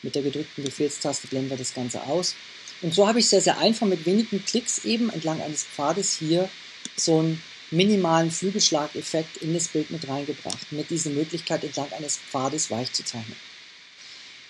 Mit 0.03 0.15
der 0.15 0.21
gedrückten 0.21 0.63
Befehlstaste 0.63 1.27
blenden 1.27 1.49
wir 1.49 1.57
das 1.57 1.73
Ganze 1.73 2.01
aus. 2.03 2.35
Und 2.81 2.93
so 2.93 3.09
habe 3.09 3.19
ich 3.19 3.27
sehr, 3.27 3.41
sehr 3.41 3.57
einfach 3.57 3.87
mit 3.87 4.05
wenigen 4.05 4.45
Klicks 4.45 4.85
eben 4.85 5.09
entlang 5.09 5.41
eines 5.41 5.65
Pfades 5.65 6.17
hier 6.17 6.49
so 6.95 7.19
einen 7.19 7.41
minimalen 7.71 8.31
Flügelschlageffekt 8.31 9.37
in 9.37 9.53
das 9.53 9.67
Bild 9.67 9.91
mit 9.91 10.07
reingebracht, 10.07 10.71
mit 10.71 10.89
dieser 10.89 11.11
Möglichkeit 11.11 11.63
entlang 11.63 11.91
eines 11.93 12.17
Pfades 12.17 12.71
weich 12.71 12.91
zu 12.91 13.03
zeichnen. 13.03 13.35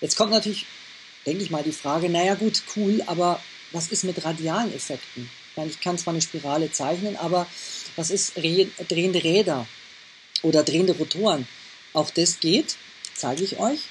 Jetzt 0.02 0.16
kommt 0.16 0.32
natürlich, 0.32 0.66
denke 1.26 1.44
ich 1.44 1.52
mal, 1.52 1.64
die 1.64 1.74
Frage, 1.74 2.10
naja 2.10 2.36
gut, 2.36 2.64
cool, 2.76 3.04
aber 3.08 3.42
was 3.72 3.90
ist 3.90 4.04
mit 4.04 4.24
radialen 4.24 4.74
Effekten? 4.74 5.30
Ich, 5.52 5.58
meine, 5.58 5.70
ich 5.70 5.82
kann 5.82 5.98
zwar 5.98 6.14
eine 6.14 6.22
Spirale 6.22 6.72
zeichnen, 6.72 7.18
aber 7.18 7.46
was 7.96 8.10
ist 8.10 8.36
drehende 8.38 9.24
Räder 9.24 9.68
oder 10.42 10.64
drehende 10.64 10.94
Rotoren? 10.94 11.48
Auch 11.92 12.10
das 12.10 12.40
geht, 12.40 12.78
zeige 13.16 13.44
ich 13.44 13.60
euch. 13.60 13.82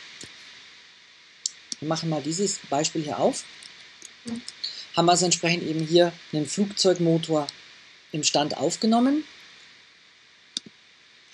Wir 1.81 1.89
machen 1.89 2.09
mal 2.09 2.23
dieses 2.23 2.59
Beispiel 2.71 3.03
hier 3.03 3.19
auf 3.19 3.45
haben 4.97 5.07
wir 5.07 5.13
also 5.13 5.27
entsprechend 5.27 5.63
eben 5.63 5.87
hier 5.87 6.13
einen 6.33 6.47
Flugzeugmotor 6.47 7.47
im 8.13 8.25
Stand 8.25 8.57
aufgenommen. 8.57 9.25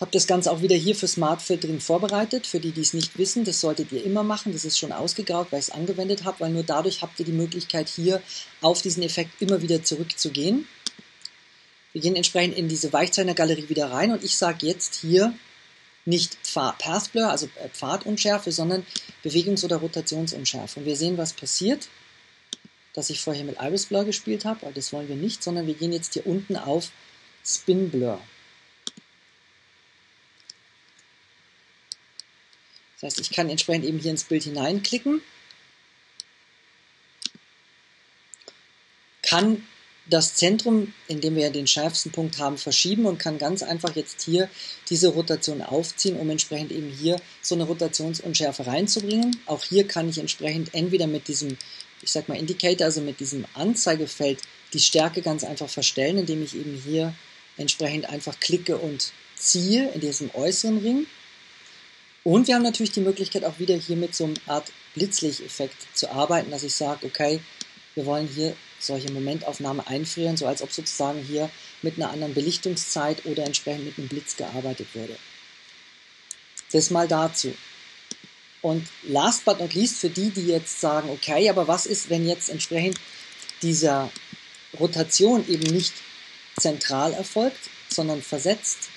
Habe 0.01 0.11
das 0.11 0.27
Ganze 0.27 0.51
auch 0.51 0.61
wieder 0.61 0.75
hier 0.75 0.97
für 0.97 1.07
Smart 1.07 1.41
Filtering 1.41 1.81
vorbereitet. 1.81 2.47
Für 2.47 2.59
die, 2.59 2.73
die 2.73 2.81
es 2.81 2.95
nicht 2.95 3.17
wissen, 3.17 3.45
das 3.45 3.61
solltet 3.61 3.93
ihr 3.93 4.05
immer 4.05 4.25
machen. 4.25 4.53
Das 4.53 4.65
ist 4.65 4.79
schon 4.79 4.93
ausgegraut, 4.93 5.49
weil 5.51 5.61
ich 5.61 5.69
es 5.69 5.75
angewendet 5.75 6.25
habe, 6.25 6.41
weil 6.41 6.51
nur 6.51 6.65
dadurch 6.65 7.01
habt 7.01 7.19
ihr 7.21 7.25
die 7.25 7.33
Möglichkeit, 7.33 7.89
hier 7.89 8.21
auf 8.61 8.83
diesen 8.83 9.03
Effekt 9.03 9.41
immer 9.41 9.63
wieder 9.63 9.85
zurückzugehen. 9.85 10.67
Wir 11.93 12.01
gehen 12.01 12.17
entsprechend 12.17 12.59
in 12.59 12.69
diese 12.69 12.93
Weichzeichner-Galerie 12.93 13.69
wieder 13.69 13.93
rein 13.93 14.11
und 14.11 14.25
ich 14.25 14.37
sage 14.37 14.67
jetzt 14.67 14.97
hier 14.97 15.33
nicht 16.05 16.37
Path 16.53 17.13
Blur, 17.13 17.31
also 17.31 17.47
äh, 17.47 17.69
Pfadunschärfe, 17.69 18.51
sondern 18.51 18.85
Bewegungs- 19.23 19.65
oder 19.65 19.77
Rotationsunschärfe. 19.77 20.81
Und 20.81 20.87
wir 20.87 20.97
sehen, 20.97 21.17
was 21.17 21.33
passiert 21.33 21.89
dass 22.95 23.11
ich 23.11 23.21
vorher 23.21 23.45
mit 23.45 23.61
Iris 23.61 23.87
Blur 23.87 24.05
gespielt 24.05 24.45
habe, 24.45 24.63
aber 24.63 24.73
das 24.73 24.93
wollen 24.93 25.09
wir 25.09 25.17
nicht, 25.17 25.43
sondern 25.43 25.67
wir 25.67 25.75
gehen 25.75 25.93
jetzt 25.93 26.15
hier 26.15 26.27
unten 26.27 26.57
auf 26.57 26.91
Spin 27.45 27.91
Blur. 27.91 28.21
Das 32.95 33.03
heißt, 33.03 33.21
ich 33.21 33.31
kann 33.31 33.51
entsprechend 33.51 33.85
eben 33.85 33.99
hier 33.99 34.13
ins 34.13 34.25
Bild 34.25 34.45
hineinklicken, 34.45 35.21
kann 39.23 39.67
das 40.07 40.35
Zentrum, 40.35 40.93
in 41.09 41.21
dem 41.21 41.35
wir 41.35 41.45
ja 41.45 41.51
den 41.51 41.67
schärfsten 41.67 42.13
Punkt 42.13 42.39
haben, 42.39 42.59
verschieben 42.59 43.07
und 43.07 43.19
kann 43.19 43.39
ganz 43.39 43.63
einfach 43.63 43.97
jetzt 43.97 44.23
hier 44.23 44.51
diese 44.91 45.09
Rotation 45.09 45.63
aufziehen, 45.63 46.17
um 46.19 46.29
entsprechend 46.29 46.73
eben 46.73 46.91
hier 46.91 47.21
so 47.41 47.55
eine 47.55 47.65
Rotationsunschärfe 47.65 48.67
reinzubringen. 48.67 49.41
Auch 49.47 49.65
hier 49.65 49.89
kann 49.89 50.09
ich 50.09 50.19
entsprechend 50.19 50.75
entweder 50.75 51.07
mit 51.07 51.29
diesem 51.29 51.57
ich 52.05 52.13
sag 52.13 52.29
mal, 52.29 52.39
Indicator, 52.39 52.87
also 52.87 53.01
mit 53.01 53.19
diesem 53.19 53.47
Anzeigefeld, 53.55 54.41
die 54.73 54.81
Stärke 54.81 55.23
ganz 55.23 55.43
einfach 55.43 55.69
verstellen, 55.69 56.19
indem 56.19 56.43
ich 56.43 56.55
eben 56.55 56.81
hier 56.85 57.15
entsprechend 57.57 58.09
einfach 58.09 58.39
klicke 58.41 58.77
und 58.77 59.13
ziehe 59.37 59.91
in 59.93 60.01
diesem 60.01 60.31
äußeren 60.35 60.79
Ring. 60.79 61.07
Und 62.23 62.47
wir 62.47 62.55
haben 62.55 62.63
natürlich 62.63 62.93
die 62.93 63.01
Möglichkeit 63.01 63.45
auch 63.45 63.59
wieder 63.59 63.77
hier 63.77 63.97
mit 63.97 64.15
so 64.15 64.25
einer 64.25 64.35
Art 64.47 64.71
Blitzlichteffekt 64.95 65.77
zu 65.95 66.11
arbeiten, 66.11 66.51
dass 66.51 66.63
ich 66.63 66.75
sage, 66.75 67.07
okay, 67.07 67.41
wir 67.95 68.07
wollen 68.07 68.29
hier 68.29 68.57
solche 68.81 69.13
Momentaufnahme 69.13 69.87
einfrieren, 69.87 70.37
so 70.37 70.47
als 70.47 70.63
ob 70.63 70.73
sozusagen 70.73 71.23
hier 71.23 71.51
mit 71.83 71.97
einer 71.97 72.11
anderen 72.11 72.35
Belichtungszeit 72.35 73.25
oder 73.27 73.45
entsprechend 73.45 73.87
mit 73.87 73.99
einem 73.99 74.09
Blitz 74.09 74.37
gearbeitet 74.37 74.89
würde. 74.95 75.17
Das 76.73 76.91
mal 76.91 77.09
dazu. 77.09 77.55
Und 78.65 78.89
last 79.03 79.45
but 79.45 79.61
not 79.61 79.75
least 79.75 79.99
für 79.99 80.09
die, 80.09 80.31
die 80.31 80.47
jetzt 80.47 80.81
sagen, 80.81 81.11
okay, 81.11 81.51
aber 81.51 81.69
was 81.69 81.85
ist, 81.85 82.09
wenn 82.09 82.27
jetzt 82.27 82.49
entsprechend 82.49 82.99
dieser 83.61 84.11
Rotation 84.81 85.47
eben 85.51 85.71
nicht 85.71 85.93
zentral 86.59 87.13
erfolgt, 87.13 87.59
sondern 87.91 88.23
versetzt? 88.23 88.89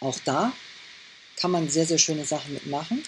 Auch 0.00 0.18
da 0.24 0.54
kann 1.36 1.50
man 1.50 1.68
sehr, 1.68 1.84
sehr 1.84 1.98
schöne 1.98 2.24
Sachen 2.24 2.54
mitmachen. 2.54 3.02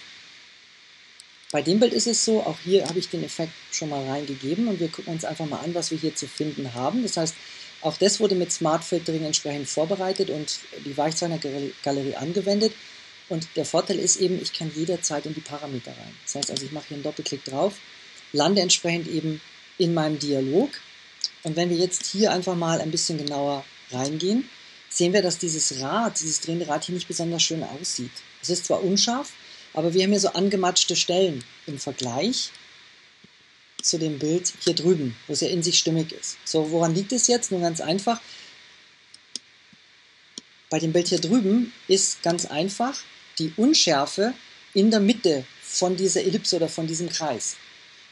Bei 1.51 1.63
dem 1.63 1.79
Bild 1.79 1.93
ist 1.93 2.05
es 2.05 2.23
so, 2.23 2.41
auch 2.43 2.59
hier 2.63 2.85
habe 2.87 2.99
ich 2.99 3.09
den 3.09 3.23
Effekt 3.23 3.53
schon 3.71 3.89
mal 3.89 4.07
reingegeben 4.07 4.67
und 4.67 4.79
wir 4.79 4.89
gucken 4.89 5.13
uns 5.13 5.25
einfach 5.25 5.47
mal 5.47 5.61
an, 5.61 5.73
was 5.73 5.89
wir 5.89 5.97
hier 5.97 6.13
zu 6.13 6.27
finden 6.27 6.75
haben. 6.75 7.01
Das 7.01 7.17
heißt, 7.17 7.33
auch 7.81 7.97
das 7.97 8.19
wurde 8.19 8.35
mit 8.35 8.51
Smart 8.51 8.83
Filtering 8.83 9.25
entsprechend 9.25 9.67
vorbereitet 9.67 10.29
und 10.29 10.59
die 10.85 10.95
Weichzeichner-Galerie 10.95 12.15
angewendet. 12.15 12.73
Und 13.33 13.47
der 13.55 13.65
Vorteil 13.65 13.97
ist 13.97 14.17
eben, 14.17 14.39
ich 14.39 14.53
kann 14.53 14.71
jederzeit 14.75 15.25
in 15.25 15.33
die 15.33 15.41
Parameter 15.41 15.89
rein. 15.89 16.15
Das 16.23 16.35
heißt 16.35 16.51
also, 16.51 16.65
ich 16.67 16.71
mache 16.71 16.89
hier 16.89 16.97
einen 16.97 17.03
Doppelklick 17.03 17.43
drauf, 17.43 17.73
lande 18.31 18.61
entsprechend 18.61 19.07
eben 19.07 19.41
in 19.79 19.95
meinem 19.95 20.19
Dialog. 20.19 20.69
Und 21.41 21.55
wenn 21.55 21.71
wir 21.71 21.77
jetzt 21.77 22.05
hier 22.05 22.31
einfach 22.31 22.55
mal 22.55 22.79
ein 22.79 22.91
bisschen 22.91 23.17
genauer 23.17 23.65
reingehen, 23.89 24.47
sehen 24.87 25.13
wir, 25.13 25.23
dass 25.23 25.39
dieses 25.39 25.79
Rad, 25.81 26.19
dieses 26.19 26.41
drehende 26.41 26.67
Rad 26.67 26.83
hier 26.83 26.93
nicht 26.93 27.07
besonders 27.07 27.41
schön 27.41 27.63
aussieht. 27.63 28.11
Es 28.43 28.51
ist 28.51 28.65
zwar 28.65 28.83
unscharf, 28.83 29.31
aber 29.73 29.95
wir 29.95 30.03
haben 30.03 30.11
hier 30.11 30.19
so 30.19 30.29
angematschte 30.29 30.95
Stellen 30.95 31.43
im 31.65 31.79
Vergleich 31.79 32.51
zu 33.81 33.97
dem 33.97 34.19
Bild 34.19 34.53
hier 34.63 34.75
drüben, 34.75 35.15
wo 35.25 35.33
es 35.33 35.41
ja 35.41 35.47
in 35.47 35.63
sich 35.63 35.79
stimmig 35.79 36.11
ist. 36.11 36.37
So, 36.45 36.69
woran 36.69 36.93
liegt 36.93 37.11
es 37.11 37.25
jetzt? 37.25 37.51
Nun 37.51 37.63
ganz 37.63 37.81
einfach. 37.81 38.21
Bei 40.69 40.77
dem 40.77 40.93
Bild 40.93 41.07
hier 41.07 41.19
drüben 41.19 41.73
ist 41.87 42.21
ganz 42.21 42.45
einfach, 42.45 42.95
die 43.39 43.53
Unschärfe 43.57 44.33
in 44.73 44.91
der 44.91 44.99
Mitte 44.99 45.45
von 45.61 45.95
dieser 45.95 46.21
Ellipse 46.21 46.55
oder 46.55 46.69
von 46.69 46.87
diesem 46.87 47.09
Kreis. 47.09 47.55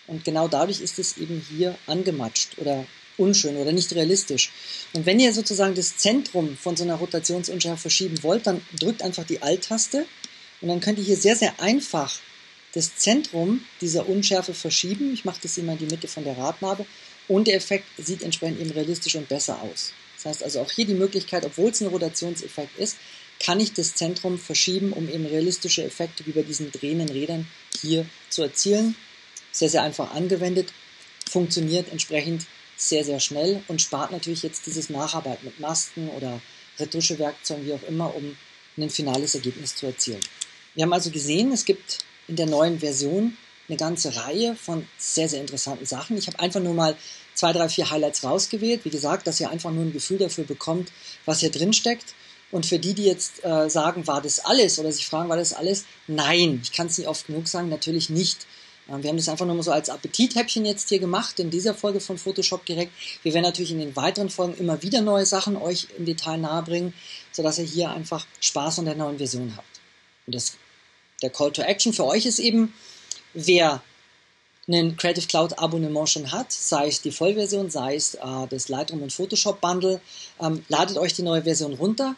Und 0.07 0.25
genau 0.25 0.47
dadurch 0.47 0.81
ist 0.81 0.99
es 0.99 1.17
eben 1.17 1.45
hier 1.49 1.77
angematscht 1.87 2.57
oder 2.57 2.85
unschön 3.17 3.55
oder 3.57 3.71
nicht 3.71 3.93
realistisch. 3.93 4.51
Und 4.93 5.05
wenn 5.05 5.19
ihr 5.19 5.33
sozusagen 5.33 5.75
das 5.75 5.97
Zentrum 5.97 6.57
von 6.57 6.75
so 6.75 6.83
einer 6.83 6.95
Rotationsunschärfe 6.95 7.81
verschieben 7.81 8.21
wollt, 8.23 8.47
dann 8.47 8.61
drückt 8.79 9.03
einfach 9.03 9.25
die 9.25 9.41
Alt-Taste 9.41 10.05
und 10.61 10.67
dann 10.67 10.79
könnt 10.79 10.97
ihr 10.97 11.05
hier 11.05 11.17
sehr, 11.17 11.35
sehr 11.35 11.59
einfach 11.59 12.19
das 12.73 12.95
Zentrum 12.95 13.63
dieser 13.81 14.07
Unschärfe 14.07 14.53
verschieben. 14.53 15.13
Ich 15.13 15.25
mache 15.25 15.39
das 15.43 15.57
immer 15.57 15.73
in 15.73 15.79
die 15.79 15.85
Mitte 15.85 16.07
von 16.07 16.23
der 16.23 16.37
Radnabe 16.37 16.85
und 17.27 17.47
der 17.47 17.55
Effekt 17.55 17.85
sieht 17.97 18.23
entsprechend 18.23 18.59
eben 18.59 18.71
realistisch 18.71 19.15
und 19.15 19.27
besser 19.27 19.61
aus. 19.61 19.93
Das 20.15 20.25
heißt 20.25 20.43
also 20.43 20.61
auch 20.61 20.71
hier 20.71 20.85
die 20.85 20.93
Möglichkeit, 20.93 21.45
obwohl 21.45 21.71
es 21.71 21.81
ein 21.81 21.87
Rotationseffekt 21.87 22.77
ist, 22.77 22.97
kann 23.43 23.59
ich 23.59 23.73
das 23.73 23.95
Zentrum 23.95 24.37
verschieben, 24.37 24.93
um 24.93 25.09
eben 25.09 25.25
realistische 25.25 25.83
Effekte 25.83 26.25
wie 26.25 26.31
bei 26.31 26.43
diesen 26.43 26.71
drehenden 26.71 27.09
Rädern 27.09 27.47
hier 27.81 28.05
zu 28.29 28.43
erzielen. 28.43 28.95
Sehr, 29.51 29.69
sehr 29.69 29.83
einfach 29.83 30.13
angewendet, 30.13 30.71
funktioniert 31.29 31.91
entsprechend 31.91 32.45
sehr, 32.77 33.03
sehr 33.03 33.19
schnell 33.19 33.63
und 33.67 33.81
spart 33.81 34.11
natürlich 34.11 34.43
jetzt 34.43 34.65
dieses 34.65 34.89
Nacharbeit 34.89 35.43
mit 35.43 35.59
Masken 35.59 36.09
oder 36.09 36.41
Retuschewerkzeugen, 36.79 37.65
wie 37.65 37.73
auch 37.73 37.83
immer, 37.83 38.15
um 38.15 38.37
ein 38.77 38.89
finales 38.89 39.35
Ergebnis 39.35 39.75
zu 39.75 39.87
erzielen. 39.87 40.21
Wir 40.75 40.83
haben 40.83 40.93
also 40.93 41.11
gesehen, 41.11 41.51
es 41.51 41.65
gibt 41.65 41.99
in 42.27 42.35
der 42.35 42.45
neuen 42.47 42.79
Version 42.79 43.37
eine 43.67 43.77
ganze 43.77 44.15
Reihe 44.15 44.55
von 44.55 44.87
sehr, 44.97 45.29
sehr 45.29 45.41
interessanten 45.41 45.85
Sachen. 45.85 46.17
Ich 46.17 46.27
habe 46.27 46.39
einfach 46.39 46.59
nur 46.59 46.73
mal 46.73 46.95
zwei, 47.33 47.53
drei, 47.53 47.69
vier 47.69 47.89
Highlights 47.89 48.23
rausgewählt. 48.23 48.85
Wie 48.85 48.89
gesagt, 48.89 49.27
dass 49.27 49.39
ihr 49.39 49.49
einfach 49.49 49.71
nur 49.71 49.83
ein 49.83 49.93
Gefühl 49.93 50.17
dafür 50.17 50.43
bekommt, 50.43 50.91
was 51.25 51.39
hier 51.39 51.51
drin 51.51 51.73
steckt. 51.73 52.13
Und 52.51 52.65
für 52.65 52.79
die, 52.79 52.93
die 52.93 53.05
jetzt 53.05 53.43
äh, 53.43 53.69
sagen, 53.69 54.07
war 54.07 54.21
das 54.21 54.39
alles 54.39 54.77
oder 54.77 54.91
sich 54.91 55.05
fragen, 55.05 55.29
war 55.29 55.37
das 55.37 55.53
alles? 55.53 55.85
Nein, 56.07 56.59
ich 56.63 56.73
kann 56.73 56.87
es 56.87 56.97
nicht 56.97 57.07
oft 57.07 57.27
genug 57.27 57.47
sagen, 57.47 57.69
natürlich 57.69 58.09
nicht. 58.09 58.45
Äh, 58.87 59.01
wir 59.01 59.09
haben 59.09 59.17
das 59.17 59.29
einfach 59.29 59.45
nur 59.45 59.55
mal 59.55 59.63
so 59.63 59.71
als 59.71 59.89
Appetithäppchen 59.89 60.65
jetzt 60.65 60.89
hier 60.89 60.99
gemacht 60.99 61.39
in 61.39 61.49
dieser 61.49 61.73
Folge 61.73 61.99
von 61.99 62.17
Photoshop 62.17 62.65
direkt. 62.65 62.91
Wir 63.23 63.33
werden 63.33 63.43
natürlich 63.43 63.71
in 63.71 63.79
den 63.79 63.95
weiteren 63.95 64.29
Folgen 64.29 64.55
immer 64.57 64.81
wieder 64.81 65.01
neue 65.01 65.25
Sachen 65.25 65.55
euch 65.55 65.87
im 65.97 66.05
Detail 66.05 66.37
nahebringen, 66.37 66.93
sodass 67.31 67.57
ihr 67.57 67.65
hier 67.65 67.91
einfach 67.91 68.25
Spaß 68.39 68.79
an 68.79 68.85
der 68.85 68.95
neuen 68.95 69.17
Version 69.17 69.53
habt. 69.55 69.79
Und 70.27 70.35
das, 70.35 70.57
der 71.21 71.29
Call 71.29 71.51
to 71.51 71.61
Action 71.61 71.93
für 71.93 72.05
euch 72.05 72.25
ist 72.25 72.39
eben, 72.39 72.73
wer 73.33 73.81
ein 74.67 74.95
Creative 74.95 75.25
Cloud 75.27 75.57
Abonnement 75.57 76.09
schon 76.09 76.31
hat, 76.31 76.51
sei 76.51 76.87
es 76.87 77.01
die 77.01 77.11
Vollversion, 77.11 77.69
sei 77.69 77.95
es 77.95 78.15
äh, 78.15 78.47
das 78.49 78.69
Lightroom 78.69 79.01
und 79.03 79.13
Photoshop 79.13 79.59
Bundle, 79.59 80.01
ähm, 80.39 80.63
ladet 80.69 80.97
euch 80.97 81.13
die 81.13 81.23
neue 81.23 81.43
Version 81.43 81.73
runter, 81.73 82.15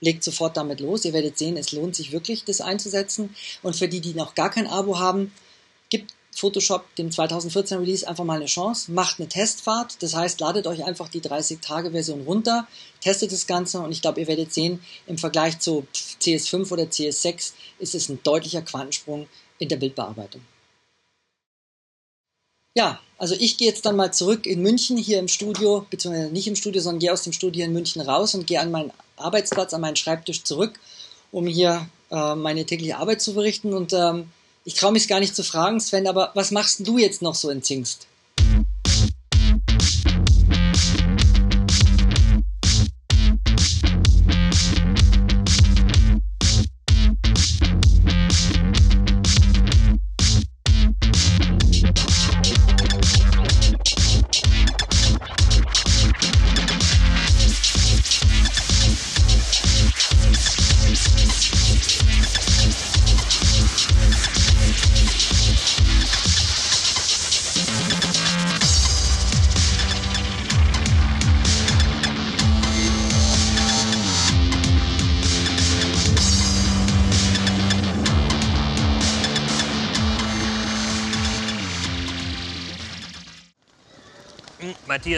legt 0.00 0.22
sofort 0.24 0.56
damit 0.56 0.80
los. 0.80 1.04
Ihr 1.04 1.12
werdet 1.12 1.38
sehen, 1.38 1.56
es 1.56 1.72
lohnt 1.72 1.96
sich 1.96 2.12
wirklich, 2.12 2.44
das 2.44 2.60
einzusetzen. 2.60 3.34
Und 3.62 3.76
für 3.76 3.88
die, 3.88 4.00
die 4.00 4.14
noch 4.14 4.34
gar 4.34 4.50
kein 4.50 4.66
Abo 4.66 4.98
haben, 4.98 5.32
gibt 5.90 6.12
Photoshop 6.38 6.94
dem 6.94 7.10
2014 7.10 7.78
Release 7.78 8.06
einfach 8.06 8.24
mal 8.24 8.36
eine 8.36 8.46
Chance, 8.46 8.92
macht 8.92 9.18
eine 9.18 9.28
Testfahrt. 9.28 10.02
Das 10.02 10.14
heißt, 10.14 10.40
ladet 10.40 10.66
euch 10.66 10.84
einfach 10.84 11.08
die 11.08 11.20
30-Tage-Version 11.20 12.22
runter, 12.22 12.68
testet 13.00 13.32
das 13.32 13.46
Ganze 13.46 13.80
und 13.80 13.90
ich 13.90 14.02
glaube, 14.02 14.20
ihr 14.20 14.28
werdet 14.28 14.52
sehen, 14.52 14.80
im 15.06 15.18
Vergleich 15.18 15.58
zu 15.58 15.86
CS5 15.92 16.70
oder 16.70 16.84
CS6 16.84 17.52
ist 17.80 17.94
es 17.94 18.08
ein 18.08 18.20
deutlicher 18.22 18.62
Quantensprung 18.62 19.26
in 19.58 19.68
der 19.68 19.76
Bildbearbeitung. 19.76 20.42
Ja, 22.76 23.00
also 23.16 23.34
ich 23.34 23.56
gehe 23.56 23.68
jetzt 23.68 23.84
dann 23.86 23.96
mal 23.96 24.12
zurück 24.12 24.46
in 24.46 24.62
München 24.62 24.96
hier 24.96 25.18
im 25.18 25.26
Studio, 25.26 25.84
beziehungsweise 25.90 26.30
nicht 26.30 26.46
im 26.46 26.54
Studio, 26.54 26.80
sondern 26.80 27.00
gehe 27.00 27.12
aus 27.12 27.24
dem 27.24 27.32
Studio 27.32 27.64
in 27.64 27.72
München 27.72 28.00
raus 28.00 28.36
und 28.36 28.46
gehe 28.46 28.60
an 28.60 28.70
meinen 28.70 28.92
Arbeitsplatz, 29.20 29.72
an 29.72 29.80
meinen 29.80 29.96
Schreibtisch 29.96 30.42
zurück, 30.42 30.80
um 31.30 31.46
hier 31.46 31.88
äh, 32.10 32.34
meine 32.34 32.66
tägliche 32.66 32.96
Arbeit 32.96 33.20
zu 33.20 33.32
verrichten. 33.32 33.72
Und 33.72 33.92
ähm, 33.92 34.30
ich 34.64 34.74
traue 34.74 34.92
mich 34.92 35.08
gar 35.08 35.20
nicht 35.20 35.36
zu 35.36 35.44
fragen, 35.44 35.80
Sven, 35.80 36.08
aber 36.08 36.32
was 36.34 36.50
machst 36.50 36.86
du 36.86 36.98
jetzt 36.98 37.22
noch 37.22 37.34
so 37.36 37.50
in 37.50 37.62
Zingst? 37.62 38.07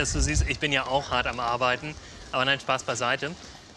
Matthias, 0.00 0.14
du 0.14 0.22
siehst, 0.22 0.48
ich 0.48 0.58
bin 0.58 0.72
ja 0.72 0.86
auch 0.86 1.10
hart 1.10 1.26
am 1.26 1.40
Arbeiten, 1.40 1.94
aber 2.32 2.46
nein, 2.46 2.58
Spaß 2.58 2.84
beiseite. 2.84 3.32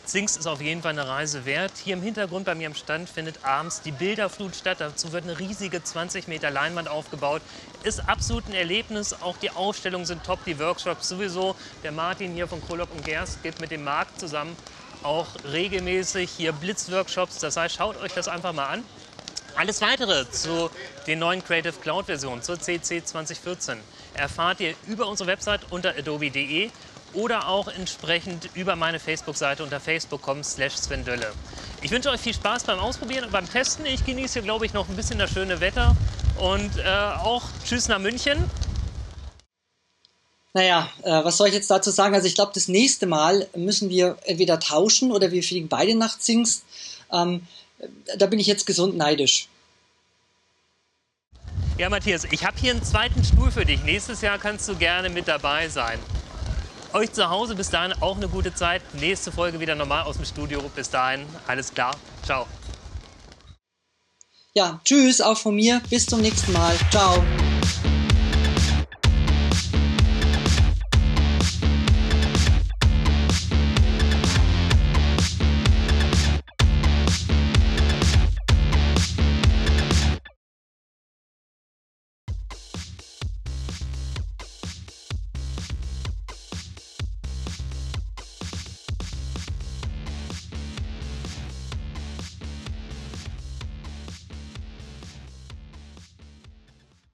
Zingst 0.06 0.38
ist 0.38 0.48
auf 0.48 0.62
jeden 0.62 0.82
Fall 0.82 0.92
eine 0.92 1.06
Reise 1.06 1.46
wert. 1.46 1.74
Hier 1.84 1.96
im 1.96 2.02
Hintergrund 2.02 2.46
bei 2.46 2.56
mir 2.56 2.68
im 2.68 2.76
Stand 2.76 3.10
findet 3.10 3.44
abends 3.44 3.82
die 3.82 3.92
Bilderflut 3.92 4.56
statt. 4.56 4.78
Dazu 4.80 5.12
wird 5.12 5.26
eine 5.26 5.38
riesige 5.38 5.84
20 5.84 6.30
Meter 6.30 6.50
Leinwand 6.50 6.88
aufgebaut. 6.88 7.42
Ist 7.84 8.08
absolut 8.08 8.48
ein 8.48 8.54
Erlebnis. 8.54 9.14
Auch 9.22 9.36
die 9.36 9.50
Ausstellungen 9.50 10.06
sind 10.06 10.24
top, 10.24 10.40
die 10.46 10.58
Workshops 10.60 11.10
sowieso. 11.10 11.58
Der 11.84 11.92
Martin 11.92 12.32
hier 12.32 12.48
von 12.48 12.66
Krolop 12.66 12.94
und 12.94 13.04
Gerst 13.04 13.44
gibt 13.44 13.60
mit 13.60 13.72
dem 13.72 13.84
Markt 13.84 14.18
zusammen 14.18 14.56
auch 15.04 15.28
regelmäßig 15.52 16.32
hier 16.32 16.54
Blitzworkshops. 16.54 17.40
Das 17.40 17.58
heißt, 17.58 17.76
schaut 17.76 17.98
euch 18.02 18.14
das 18.14 18.30
einfach 18.30 18.54
mal 18.54 18.68
an. 18.68 18.84
Alles 19.56 19.82
weitere 19.82 20.30
zu 20.32 20.70
den 21.06 21.20
neuen 21.20 21.44
Creative 21.44 21.74
Cloud 21.74 22.08
Versionen, 22.08 22.42
zur 22.42 22.60
CC 22.60 23.04
2014, 23.04 23.78
erfahrt 24.16 24.60
ihr 24.60 24.74
über 24.88 25.08
unsere 25.08 25.28
Website 25.28 25.62
unter 25.70 25.96
adobe.de 25.96 26.70
oder 27.14 27.48
auch 27.48 27.68
entsprechend 27.68 28.50
über 28.56 28.76
meine 28.76 29.00
Facebook-Seite 29.00 29.64
unter 29.64 29.80
facebook.com 29.80 30.44
slash 30.44 30.76
Svendölle. 30.76 31.32
Ich 31.84 31.92
wünsche 31.92 32.10
euch 32.10 32.20
viel 32.20 32.34
Spaß 32.34 32.64
beim 32.64 32.80
Ausprobieren 32.80 33.26
und 33.26 33.32
beim 33.32 33.50
Testen. 33.50 33.86
Ich 33.86 34.04
genieße 34.04 34.34
hier, 34.34 34.42
glaube 34.42 34.66
ich, 34.66 34.74
noch 34.74 34.90
ein 34.90 34.96
bisschen 34.96 35.20
das 35.20 35.32
schöne 35.32 35.60
Wetter 35.60 35.96
und 36.40 36.72
äh, 36.80 36.90
auch 37.22 37.44
Tschüss 37.64 37.88
nach 37.88 38.00
München. 38.00 38.50
Naja, 40.54 40.90
äh, 41.04 41.24
was 41.24 41.38
soll 41.38 41.48
ich 41.48 41.54
jetzt 41.54 41.70
dazu 41.70 41.92
sagen? 41.92 42.16
Also 42.16 42.28
ich 42.28 42.36
glaube, 42.36 42.52
das 42.56 42.68
nächste 42.68 43.06
Mal 43.06 43.48
müssen 43.56 43.90
wir 43.90 44.18
entweder 44.24 44.60
tauschen 44.60 45.12
oder 45.12 45.32
wir 45.32 45.44
fliegen 45.44 45.68
beide 45.68 45.96
nach 45.96 46.18
Zingst. 46.18 46.64
Ähm, 47.12 47.46
da 48.18 48.26
bin 48.26 48.40
ich 48.40 48.48
jetzt 48.48 48.66
gesund 48.66 48.96
neidisch. 48.98 49.48
Ja, 51.78 51.90
Matthias, 51.90 52.26
ich 52.30 52.46
habe 52.46 52.58
hier 52.60 52.72
einen 52.72 52.84
zweiten 52.84 53.24
Stuhl 53.24 53.50
für 53.50 53.66
dich. 53.66 53.84
Nächstes 53.84 54.22
Jahr 54.22 54.38
kannst 54.38 54.70
du 54.70 54.76
gerne 54.76 55.10
mit 55.10 55.28
dabei 55.28 55.70
sein. 55.70 55.98
Euch 56.94 57.12
zu 57.12 57.30
Hause 57.30 57.56
bis 57.56 57.72
dahin 57.72 57.94
auch 58.02 58.18
eine 58.18 58.28
gute 58.28 58.54
Zeit. 58.54 58.84
Nächste 58.94 59.32
Folge 59.32 59.60
wieder 59.60 59.74
normal 59.74 60.04
aus 60.04 60.18
dem 60.18 60.26
Studio. 60.26 60.62
Bis 60.76 60.92
dahin, 60.92 61.26
alles 61.48 61.74
klar. 61.74 61.96
Ciao. 62.24 62.46
Ja, 64.54 64.80
tschüss, 64.86 65.20
auch 65.20 65.38
von 65.38 65.56
mir. 65.56 65.82
Bis 65.90 66.06
zum 66.06 66.22
nächsten 66.22 66.52
Mal. 66.54 66.76
Ciao. 66.92 67.24